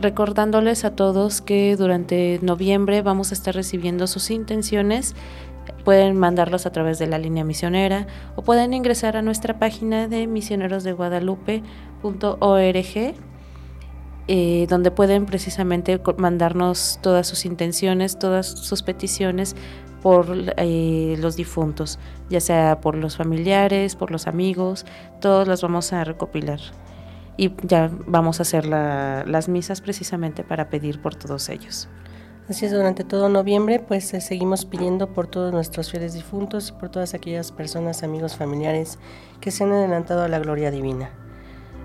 [0.00, 5.16] recordándoles a todos que durante noviembre vamos a estar recibiendo sus intenciones.
[5.84, 10.28] Pueden mandarlos a través de la línea misionera o pueden ingresar a nuestra página de
[10.28, 13.14] misionerosdeguadalupe.org
[14.28, 19.56] eh, donde pueden precisamente mandarnos todas sus intenciones, todas sus peticiones
[20.02, 20.26] por
[20.58, 21.98] eh, los difuntos,
[22.28, 24.84] ya sea por los familiares, por los amigos,
[25.20, 26.60] todos las vamos a recopilar.
[27.36, 31.88] Y ya vamos a hacer las misas precisamente para pedir por todos ellos.
[32.48, 36.72] Así es, durante todo noviembre pues eh, seguimos pidiendo por todos nuestros fieles difuntos y
[36.80, 38.98] por todas aquellas personas, amigos, familiares
[39.40, 41.10] que se han adelantado a la gloria divina.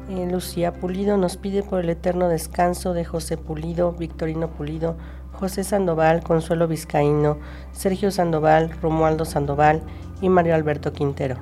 [0.10, 4.98] Eh, Lucía Pulido nos pide por el eterno descanso de José Pulido, Victorino Pulido,
[5.32, 7.38] José Sandoval, Consuelo Vizcaíno,
[7.72, 9.82] Sergio Sandoval, Romualdo Sandoval
[10.22, 11.38] y Mario Alberto Quintero.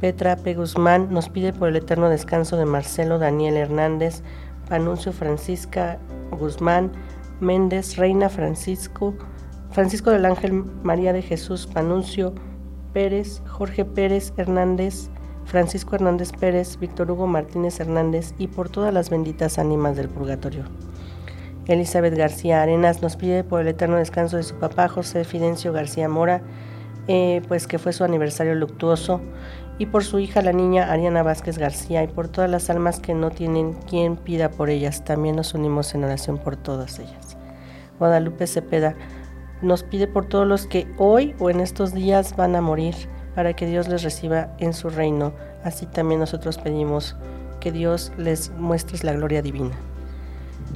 [0.00, 0.54] Petra P.
[0.54, 4.22] Guzmán nos pide por el eterno descanso de Marcelo Daniel Hernández,
[4.68, 5.98] Panuncio Francisca
[6.30, 6.92] Guzmán,
[7.40, 9.14] Méndez, Reina Francisco,
[9.70, 12.34] Francisco del Ángel María de Jesús Panuncio,
[12.92, 15.10] Pérez, Jorge Pérez Hernández,
[15.46, 20.64] Francisco Hernández Pérez, Víctor Hugo Martínez Hernández y por todas las benditas ánimas del purgatorio.
[21.66, 26.08] Elizabeth García Arenas nos pide por el eterno descanso de su papá José Fidencio García
[26.08, 26.42] Mora,
[27.08, 29.20] eh, pues que fue su aniversario luctuoso,
[29.78, 33.14] y por su hija la niña Ariana Vázquez García y por todas las almas que
[33.14, 35.04] no tienen quien pida por ellas.
[35.04, 37.36] También nos unimos en oración por todas ellas.
[37.98, 38.94] Guadalupe Cepeda
[39.62, 42.94] nos pide por todos los que hoy o en estos días van a morir
[43.36, 45.32] para que Dios les reciba en su reino.
[45.62, 47.14] Así también nosotros pedimos
[47.60, 49.76] que Dios les muestre la gloria divina.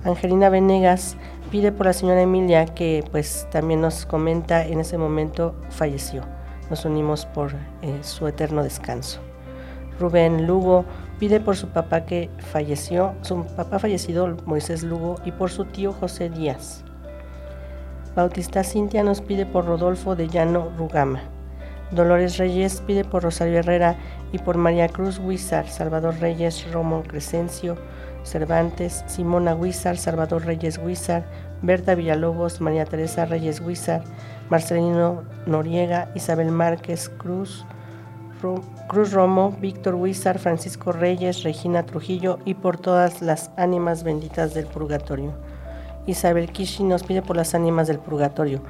[0.05, 1.17] Angelina Venegas
[1.51, 6.23] pide por la señora Emilia que pues también nos comenta en ese momento falleció.
[6.69, 7.53] Nos unimos por
[7.83, 9.21] eh, su eterno descanso.
[9.99, 10.85] Rubén Lugo
[11.19, 15.93] pide por su papá que falleció, su papá fallecido Moisés Lugo y por su tío
[15.93, 16.85] José Díaz.
[18.15, 21.23] Bautista Cintia nos pide por Rodolfo de Llano Rugama.
[21.91, 23.97] Dolores Reyes pide por Rosario Herrera
[24.33, 27.77] y por María Cruz Huizar, Salvador Reyes, Romo Crescencio,
[28.23, 31.25] Cervantes, Simona Huizar, Salvador Reyes Huizar,
[31.63, 34.05] Berta Villalobos, María Teresa Reyes Huizar,
[34.51, 37.67] Marcelino Noriega, Isabel Márquez Cruz,
[38.89, 44.67] Cruz Romo, Víctor Huizar, Francisco Reyes, Regina Trujillo y por todas las ánimas benditas del
[44.67, 45.33] purgatorio.
[46.07, 48.63] Isabel Kishi nos pide por las ánimas del purgatorio,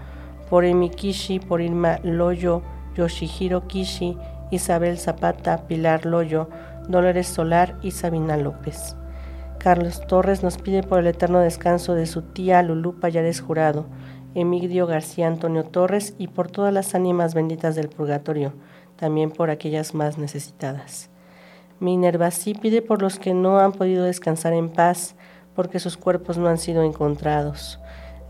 [0.48, 2.62] por Emi Kishi, por Irma Loyo,
[2.96, 4.16] Yoshihiro Kishi,
[4.50, 6.48] Isabel Zapata, Pilar Loyo,
[6.88, 8.96] Dolores Solar y Sabina López.
[9.58, 13.86] Carlos Torres nos pide por el eterno descanso de su tía Lulú Payares Jurado
[14.34, 18.52] Emigdio García Antonio Torres y por todas las ánimas benditas del purgatorio,
[18.94, 21.10] también por aquellas más necesitadas.
[21.80, 25.16] Minerva sí pide por los que no han podido descansar en paz,
[25.56, 27.80] porque sus cuerpos no han sido encontrados.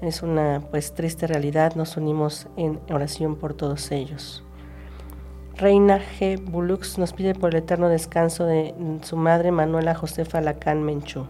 [0.01, 4.43] Es una pues triste realidad, nos unimos en oración por todos ellos.
[5.61, 6.43] Reina G.
[6.43, 11.27] Bulux nos pide por el eterno descanso de su madre Manuela Josefa Lacán Menchú.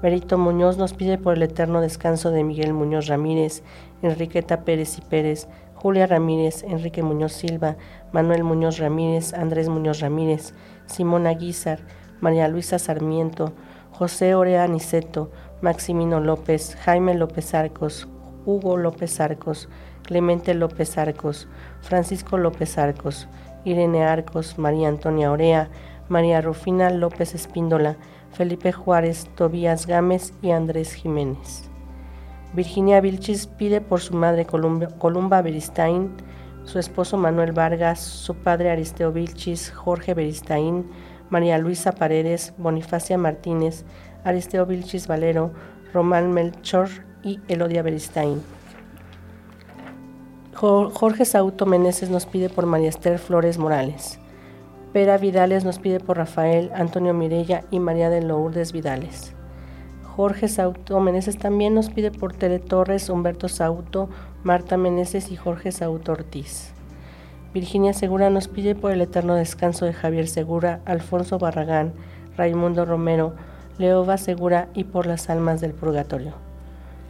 [0.00, 3.62] Berito Muñoz nos pide por el eterno descanso de Miguel Muñoz Ramírez,
[4.00, 7.76] Enriqueta Pérez y Pérez, Julia Ramírez, Enrique Muñoz Silva,
[8.12, 10.54] Manuel Muñoz Ramírez, Andrés Muñoz Ramírez,
[10.86, 11.80] Simona Guizar,
[12.22, 13.52] María Luisa Sarmiento,
[13.90, 15.30] José Orea Niceto,
[15.60, 18.08] Maximino López, Jaime López Arcos,
[18.46, 19.68] Hugo López Arcos,
[20.04, 21.48] Clemente López Arcos,
[21.80, 23.26] Francisco López Arcos,
[23.64, 25.70] Irene Arcos, María Antonia Orea,
[26.08, 27.96] María Rufina López Espíndola,
[28.32, 31.70] Felipe Juárez, Tobías Gámez y Andrés Jiménez.
[32.52, 36.12] Virginia Vilchis pide por su madre Columba Beristain,
[36.64, 40.88] su esposo Manuel Vargas, su padre Aristeo Vilchis, Jorge Beristain,
[41.30, 43.84] María Luisa Paredes, Bonifacia Martínez,
[44.24, 45.52] Aristeo Vilchis Valero,
[45.92, 46.88] Román Melchor
[47.22, 48.40] y Elodia Beristain.
[50.54, 54.20] Jorge Sauto Meneses nos pide por María Esther Flores Morales.
[54.92, 59.34] Pera Vidales nos pide por Rafael, Antonio Mirella y María de Lourdes Vidales.
[60.04, 64.08] Jorge Sauto Meneses también nos pide por Tere Torres, Humberto Sauto,
[64.44, 66.72] Marta Meneses y Jorge Sauto Ortiz.
[67.52, 71.92] Virginia Segura nos pide por el eterno descanso de Javier Segura, Alfonso Barragán,
[72.36, 73.34] Raimundo Romero,
[73.76, 76.43] Leova Segura y por las almas del purgatorio.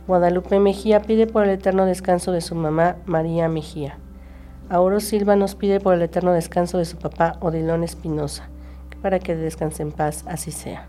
[0.06, 3.98] Guadalupe Mejía pide por el eterno descanso de su mamá María Mejía.
[4.68, 8.50] Auro Silva nos pide por el eterno descanso de su papá Odilón Espinosa,
[9.00, 10.88] para que descanse en paz, así sea.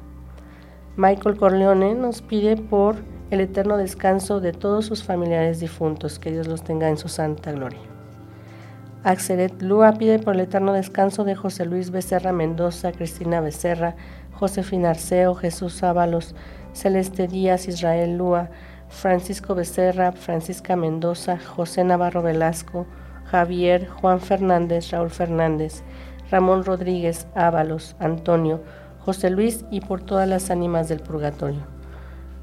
[0.97, 2.97] Michael Corleone nos pide por
[3.31, 7.53] el eterno descanso de todos sus familiares difuntos, que Dios los tenga en su santa
[7.53, 7.79] gloria.
[9.05, 13.95] Axelet Lua pide por el eterno descanso de José Luis Becerra Mendoza, Cristina Becerra,
[14.33, 16.35] Josefina Arceo, Jesús Ábalos,
[16.73, 18.49] Celeste Díaz, Israel Lua,
[18.89, 22.85] Francisco Becerra, Francisca Mendoza, José Navarro Velasco,
[23.25, 25.83] Javier, Juan Fernández, Raúl Fernández,
[26.31, 28.61] Ramón Rodríguez, Ábalos, Antonio,
[28.99, 31.61] José Luis y por todas las ánimas del purgatorio.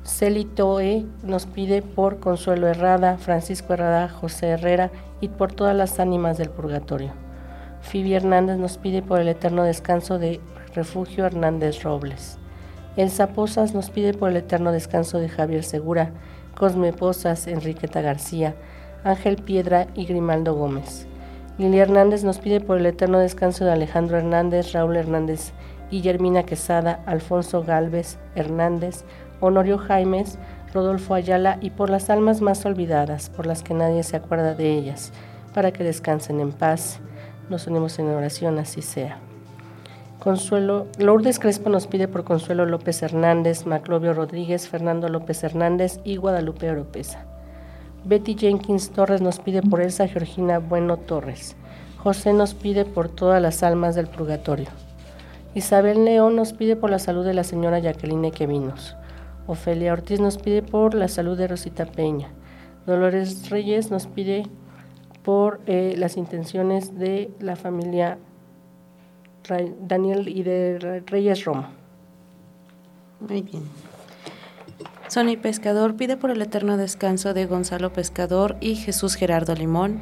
[0.04, 4.90] Celitoe nos pide por Consuelo Herrada, Francisco Herrada, José Herrera
[5.20, 7.12] y por todas las ánimas del purgatorio.
[7.80, 10.40] Fibi Hernández nos pide por el eterno descanso de
[10.74, 12.38] Refugio Hernández Robles.
[12.96, 16.10] Elsa Posas nos pide por el eterno descanso de Javier Segura,
[16.54, 18.54] Cosme Posas, Enriqueta García,
[19.02, 21.06] Ángel Piedra y Grimaldo Gómez.
[21.56, 25.52] Lilia Hernández nos pide por el eterno descanso de Alejandro Hernández, Raúl Hernández,
[25.90, 29.04] Guillermina Quesada, Alfonso Galvez Hernández,
[29.40, 30.38] Honorio Jaimes,
[30.72, 34.70] Rodolfo Ayala y por las almas más olvidadas, por las que nadie se acuerda de
[34.70, 35.12] ellas,
[35.54, 37.00] para que descansen en paz.
[37.48, 39.18] Nos unimos en oración, así sea.
[40.22, 46.14] Consuelo, Lourdes Crespo nos pide por Consuelo López Hernández, Maclovio Rodríguez, Fernando López Hernández y
[46.14, 47.26] Guadalupe Oropesa.
[48.04, 51.56] Betty Jenkins Torres nos pide por Elsa Georgina Bueno Torres.
[51.98, 54.68] José nos pide por todas las almas del purgatorio.
[55.56, 58.94] Isabel León nos pide por la salud de la señora Jacqueline Quevinos.
[59.48, 62.28] Ofelia Ortiz nos pide por la salud de Rosita Peña.
[62.86, 64.44] Dolores Reyes nos pide
[65.24, 68.18] por eh, las intenciones de la familia
[69.80, 71.70] Daniel y de Reyes Roma.
[73.20, 73.62] Muy bien.
[75.08, 80.00] Sonny Pescador pide por el eterno descanso de Gonzalo Pescador y Jesús Gerardo Limón.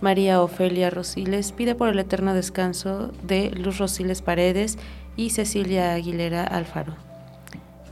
[0.00, 4.78] María Ofelia Rosiles pide por el eterno descanso de Luz Rosiles Paredes
[5.16, 6.94] y Cecilia Aguilera Alfaro.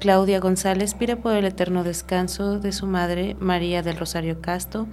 [0.01, 4.87] Claudia González pide por el eterno descanso de su madre María del Rosario Casto,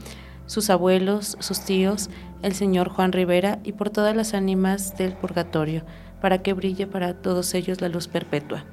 [0.45, 2.09] sus abuelos, sus tíos,
[2.41, 5.83] el señor Juan Rivera y por todas las ánimas del purgatorio,
[6.21, 8.65] para que brille para todos ellos la luz perpetua.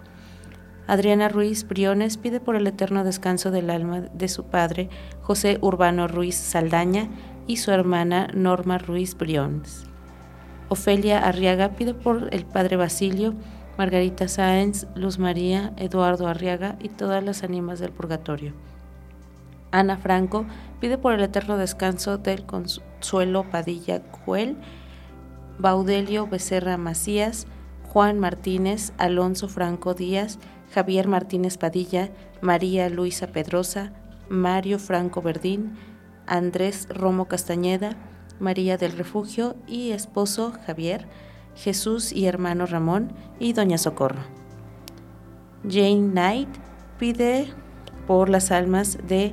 [0.86, 4.90] Adriana Ruiz Briones pide por el eterno descanso del alma de su padre,
[5.22, 7.08] José Urbano Ruiz Saldaña,
[7.46, 9.84] y su hermana Norma Ruiz Briones.
[10.68, 13.34] Ofelia Arriaga pide por el padre Basilio,
[13.78, 18.52] Margarita Sáenz, Luz María, Eduardo Arriaga y todas las ánimas del purgatorio.
[19.70, 20.46] Ana Franco
[20.82, 24.56] pide por el eterno descanso del Consuelo Padilla Cuel,
[25.56, 27.46] Baudelio Becerra Macías,
[27.84, 30.40] Juan Martínez, Alonso Franco Díaz,
[30.74, 32.10] Javier Martínez Padilla,
[32.40, 33.92] María Luisa Pedrosa,
[34.28, 35.76] Mario Franco Verdín,
[36.26, 37.96] Andrés Romo Castañeda,
[38.40, 41.06] María del Refugio y esposo Javier,
[41.54, 44.22] Jesús y hermano Ramón y Doña Socorro.
[45.62, 46.48] Jane Knight
[46.98, 47.52] pide
[48.08, 49.32] por las almas de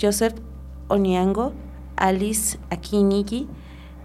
[0.00, 0.45] Joseph
[0.88, 1.52] Oniango,
[1.96, 3.48] Alice Akinigi,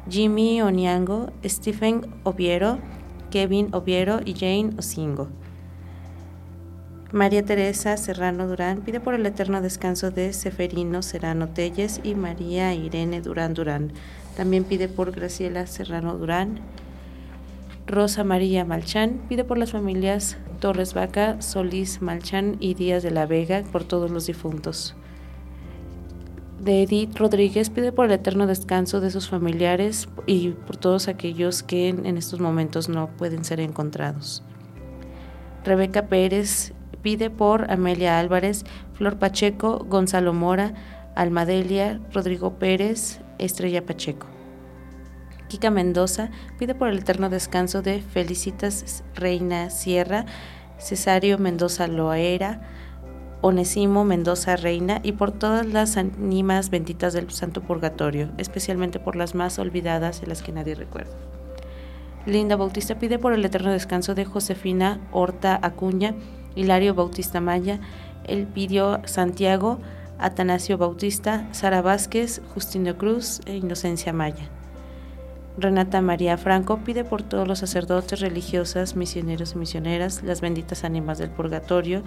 [0.09, 2.79] Jimmy Oniango, Stephen Obiero,
[3.29, 5.27] Kevin Obiero y Jane Osingo.
[7.11, 12.73] María Teresa Serrano Durán pide por el eterno descanso de Seferino Serrano Telles y María
[12.73, 13.91] Irene Durán Durán.
[14.37, 16.61] También pide por Graciela Serrano Durán.
[17.85, 23.25] Rosa María Malchán pide por las familias Torres Vaca, Solís Malchán y Díaz de la
[23.25, 24.95] Vega por todos los difuntos.
[26.61, 31.63] De Edith Rodríguez pide por el eterno descanso de sus familiares y por todos aquellos
[31.63, 34.43] que en estos momentos no pueden ser encontrados.
[35.63, 40.75] Rebeca Pérez pide por Amelia Álvarez, Flor Pacheco, Gonzalo Mora,
[41.15, 44.27] Almadelia, Rodrigo Pérez, Estrella Pacheco.
[45.47, 50.27] Kika Mendoza pide por el eterno descanso de Felicitas Reina Sierra,
[50.77, 52.61] Cesario Mendoza Loera,
[53.41, 59.33] Onesimo Mendoza Reina y por todas las ánimas benditas del Santo Purgatorio, especialmente por las
[59.33, 61.15] más olvidadas y las que nadie recuerda.
[62.27, 66.13] Linda Bautista pide por el eterno descanso de Josefina Horta Acuña,
[66.55, 67.79] Hilario Bautista Maya,
[68.25, 69.79] Elpidio Santiago,
[70.19, 74.49] Atanasio Bautista, Sara Vázquez, Justino Cruz e Inocencia Maya.
[75.57, 81.17] Renata María Franco pide por todos los sacerdotes, religiosas, misioneros y misioneras, las benditas ánimas
[81.17, 82.03] del purgatorio,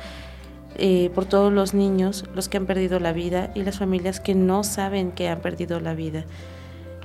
[0.76, 4.34] eh, por todos los niños, los que han perdido la vida y las familias que
[4.34, 6.24] no saben que han perdido la vida.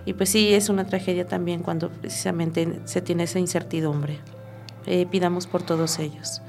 [0.05, 4.19] Y pues sí, es una tragedia también cuando precisamente se tiene esa incertidumbre.
[4.85, 6.41] Eh, pidamos por todos ellos.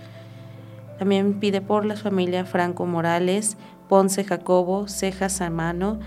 [0.99, 3.57] También pide por la familia Franco Morales,
[3.89, 5.99] Ponce Jacobo, Ceja Samano,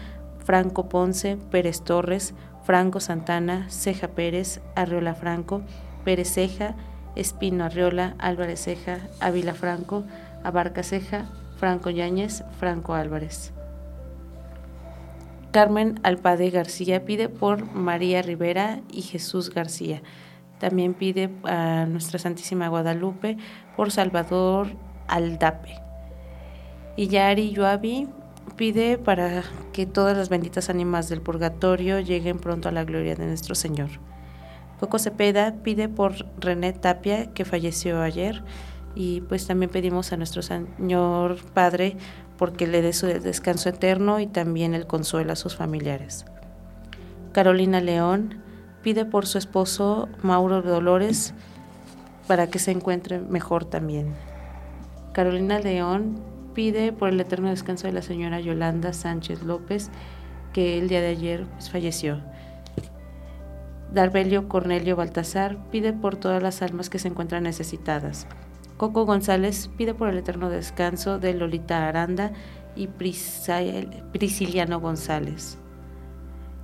[0.44, 2.34] Franco Ponce, Pérez Torres,
[2.64, 5.62] Franco Santana, Ceja Pérez, Arriola Franco,
[6.06, 6.76] Pérez Ceja,
[7.16, 10.04] Espino Arriola, Álvarez Ceja, Ávila Franco,
[10.44, 11.26] Abarca Ceja,
[11.58, 13.54] Franco Yáñez, Franco Álvarez.
[15.52, 20.02] Carmen Alpade García pide por María Rivera y Jesús García.
[20.60, 23.38] También pide a Nuestra Santísima Guadalupe
[23.76, 24.70] por Salvador
[25.08, 25.76] Aldape.
[26.96, 28.08] Y Yari Yuabi
[28.56, 33.26] pide para que todas las benditas ánimas del purgatorio lleguen pronto a la gloria de
[33.26, 33.90] nuestro Señor.
[34.80, 38.44] Coco Cepeda pide por René Tapia, que falleció ayer,
[38.96, 41.98] y pues también pedimos a nuestro Señor Padre
[42.38, 46.26] porque le dé su descanso eterno y también el consuelo a sus familiares.
[47.32, 48.42] Carolina León
[48.82, 51.34] pide por su esposo Mauro Dolores
[52.28, 54.14] para que se encuentre mejor también.
[55.14, 56.22] Carolina León
[56.54, 59.90] pide por el eterno descanso de la señora Yolanda Sánchez López,
[60.54, 62.22] que el día de ayer pues, falleció.
[63.92, 68.28] Darbelio Cornelio Baltasar pide por todas las almas que se encuentran necesitadas.
[68.84, 72.34] Coco González pide por el eterno descanso de Lolita Aranda
[72.76, 75.58] y Prisciliano González.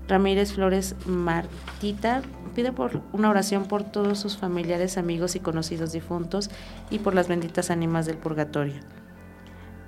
[0.05, 2.21] Ramírez Flores Martita
[2.53, 6.49] pide por una oración por todos sus familiares, amigos y conocidos difuntos
[6.89, 8.81] y por las benditas ánimas del purgatorio.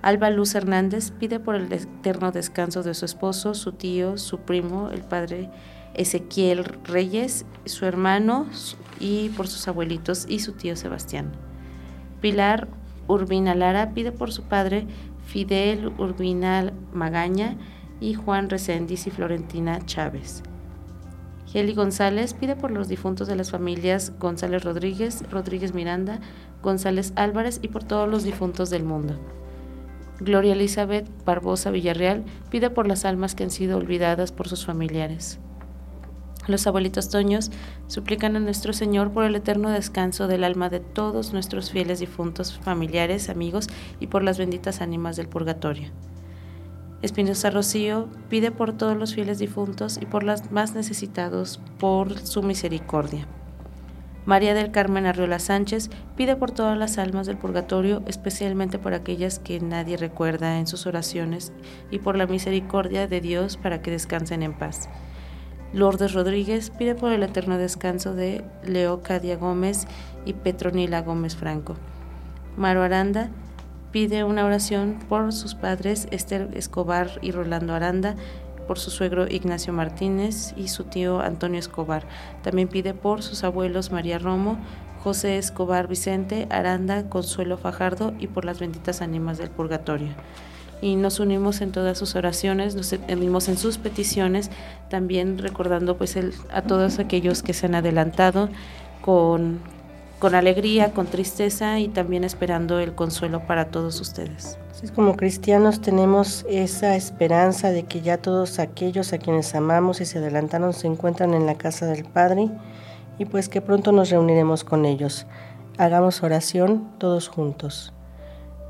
[0.01, 4.89] Alba Luz Hernández pide por el eterno descanso de su esposo, su tío, su primo,
[4.89, 5.49] el padre
[5.95, 8.47] Ezequiel Reyes, su hermano
[9.01, 11.50] y por sus abuelitos y su tío Sebastián.
[12.21, 12.67] Pilar
[13.07, 14.85] Urbina Lara pide por su padre
[15.25, 17.57] Fidel Urbina Magaña
[17.99, 20.43] y Juan Reséndiz y Florentina Chávez.
[21.47, 26.19] Geli González pide por los difuntos de las familias González Rodríguez, Rodríguez Miranda,
[26.61, 29.19] González Álvarez y por todos los difuntos del mundo.
[30.19, 35.39] Gloria Elizabeth Barbosa Villarreal pide por las almas que han sido olvidadas por sus familiares.
[36.51, 37.49] Los abuelitos Toños
[37.87, 42.59] suplican a nuestro Señor por el eterno descanso del alma de todos nuestros fieles difuntos,
[42.59, 43.69] familiares, amigos
[44.01, 45.89] y por las benditas ánimas del purgatorio.
[47.01, 52.43] Espinosa Rocío pide por todos los fieles difuntos y por los más necesitados por su
[52.43, 53.27] misericordia.
[54.25, 59.39] María del Carmen Arriola Sánchez pide por todas las almas del purgatorio, especialmente por aquellas
[59.39, 61.51] que nadie recuerda en sus oraciones
[61.89, 64.89] y por la misericordia de Dios para que descansen en paz.
[65.73, 69.87] Lourdes Rodríguez pide por el eterno descanso de Leocadia Gómez
[70.25, 71.75] y Petronila Gómez Franco.
[72.57, 73.29] Maro Aranda
[73.91, 78.15] Pide una oración por sus padres Esther Escobar y Rolando Aranda,
[78.65, 82.05] por su suegro Ignacio Martínez y su tío Antonio Escobar.
[82.41, 84.57] También pide por sus abuelos María Romo,
[85.03, 90.13] José Escobar Vicente, Aranda, Consuelo Fajardo y por las benditas ánimas del purgatorio.
[90.81, 94.49] Y nos unimos en todas sus oraciones, nos unimos en sus peticiones,
[94.89, 96.17] también recordando pues
[96.51, 98.49] a todos aquellos que se han adelantado
[99.01, 99.59] con
[100.21, 104.59] con alegría, con tristeza y también esperando el consuelo para todos ustedes.
[104.93, 110.19] como cristianos tenemos esa esperanza de que ya todos aquellos a quienes amamos y se
[110.19, 112.51] adelantaron se encuentran en la casa del Padre
[113.17, 115.25] y pues que pronto nos reuniremos con ellos.
[115.79, 117.91] Hagamos oración todos juntos.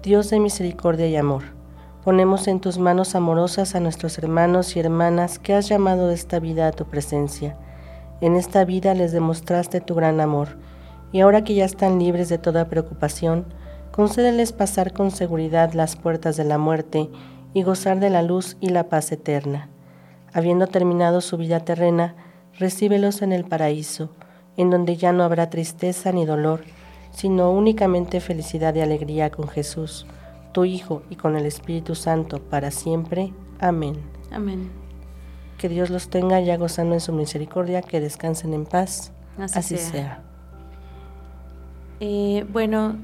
[0.04, 1.44] Dios de misericordia y amor,
[2.04, 6.40] ponemos en tus manos amorosas a nuestros hermanos y hermanas que has llamado de esta
[6.40, 7.58] vida a tu presencia.
[8.22, 10.58] En esta vida les demostraste tu gran amor,
[11.12, 13.46] y ahora que ya están libres de toda preocupación,
[13.92, 17.10] concédeles pasar con seguridad las puertas de la muerte
[17.54, 19.70] y gozar de la luz y la paz eterna.
[20.34, 22.16] Habiendo terminado su vida terrena,
[22.58, 24.10] recíbelos en el paraíso,
[24.58, 26.62] en donde ya no habrá tristeza ni dolor,
[27.12, 30.08] sino únicamente felicidad y alegría con Jesús,
[30.52, 33.34] tu Hijo, y con el Espíritu Santo, para siempre.
[33.60, 33.96] Amén.
[34.32, 34.70] Amén.
[35.58, 39.12] Que Dios los tenga ya gozando en su misericordia, que descansen en paz.
[39.38, 40.22] Así, sea.
[42.00, 42.96] Eh, bueno,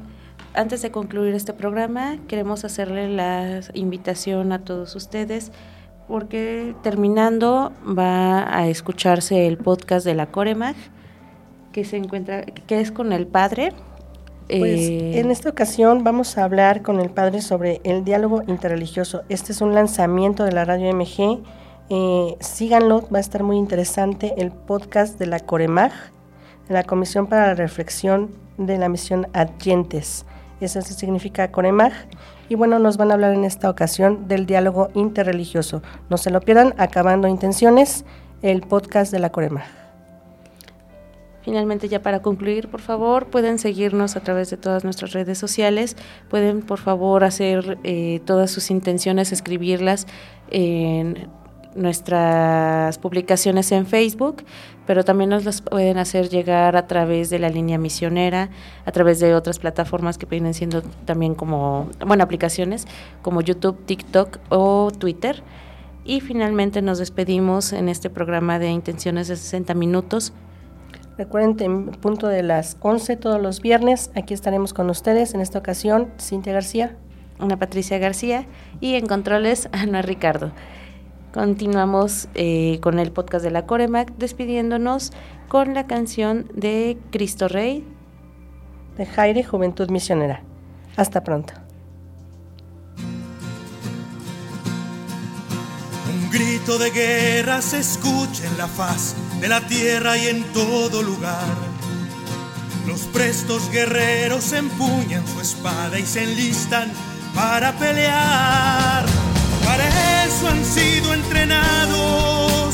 [0.54, 5.52] antes de concluir este programa, queremos hacerle la invitación a todos ustedes
[6.08, 10.76] porque terminando va a escucharse el podcast de la Coremag
[11.72, 13.74] que se encuentra, que es con el padre.
[14.48, 19.24] Pues eh, en esta ocasión vamos a hablar con el padre sobre el diálogo interreligioso.
[19.28, 21.44] Este es un lanzamiento de la radio MG.
[21.90, 25.92] Eh, síganlo, va a estar muy interesante el podcast de la Coremag,
[26.70, 30.26] de la Comisión para la Reflexión de la Misión Adyentes.
[30.62, 31.92] Eso significa Coremag.
[32.48, 35.82] Y bueno, nos van a hablar en esta ocasión del diálogo interreligioso.
[36.10, 38.06] No se lo pierdan, acabando intenciones,
[38.42, 39.87] el podcast de la Coremag.
[41.48, 45.96] Finalmente, ya para concluir, por favor, pueden seguirnos a través de todas nuestras redes sociales.
[46.28, 50.08] Pueden, por favor, hacer eh, todas sus intenciones, escribirlas
[50.52, 51.30] en
[51.74, 54.44] nuestras publicaciones en Facebook,
[54.86, 58.50] pero también nos las pueden hacer llegar a través de la línea misionera,
[58.84, 62.88] a través de otras plataformas que vienen siendo también como, bueno, aplicaciones
[63.22, 65.44] como YouTube, TikTok o Twitter.
[66.04, 70.34] Y finalmente nos despedimos en este programa de Intenciones de 60 Minutos
[71.18, 75.34] Recuerden, en punto de las 11 todos los viernes, aquí estaremos con ustedes.
[75.34, 76.96] En esta ocasión, Cintia García.
[77.40, 78.46] Ana Patricia García
[78.80, 80.52] y en controles, Ana Ricardo.
[81.34, 85.12] Continuamos eh, con el podcast de la Coremac, despidiéndonos
[85.48, 87.86] con la canción de Cristo Rey.
[88.98, 90.42] De Jaire Juventud Misionera.
[90.96, 91.54] Hasta pronto.
[96.10, 101.04] Un grito de guerra se escucha en la faz de la tierra y en todo
[101.04, 101.56] lugar.
[102.88, 106.92] Los prestos guerreros empuñan su espada y se enlistan
[107.36, 109.06] para pelear.
[109.66, 112.74] Para eso han sido entrenados,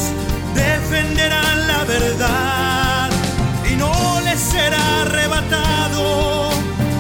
[0.54, 3.10] defenderán la verdad
[3.72, 6.52] y no les será arrebatado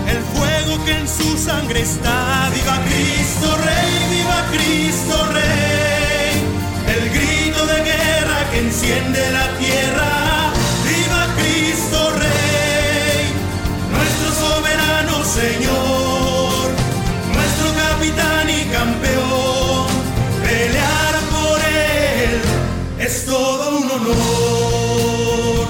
[0.07, 2.49] el fuego que en su sangre está.
[2.53, 5.92] Viva Cristo Rey, viva Cristo Rey,
[8.83, 10.51] enciende la tierra.
[10.83, 13.31] Viva Cristo Rey,
[13.91, 16.69] nuestro soberano Señor,
[17.33, 19.87] nuestro capitán y campeón.
[20.43, 22.41] Pelear por Él
[22.99, 25.67] es todo un honor.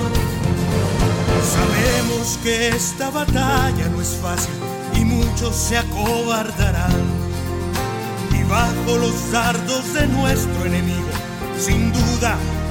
[1.53, 4.55] Sabemos que esta batalla no es fácil
[4.95, 7.23] y muchos se acobardarán.
[8.31, 11.09] Y bajo los dardos de nuestro enemigo,
[11.59, 12.37] sin duda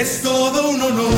[0.00, 1.10] Es todo un honor.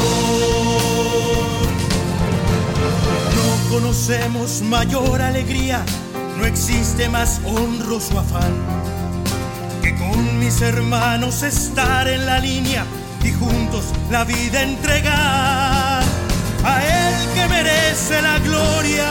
[3.37, 5.85] No conocemos mayor alegría,
[6.37, 8.55] no existe más honroso afán
[9.83, 12.85] que con mis hermanos estar en la línea
[13.22, 16.03] y juntos la vida entregar.
[16.64, 19.11] A él que merece la gloria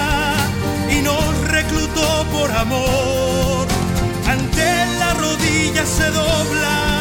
[0.89, 3.67] y nos reclutó por amor.
[4.27, 7.00] Ante la rodilla se dobla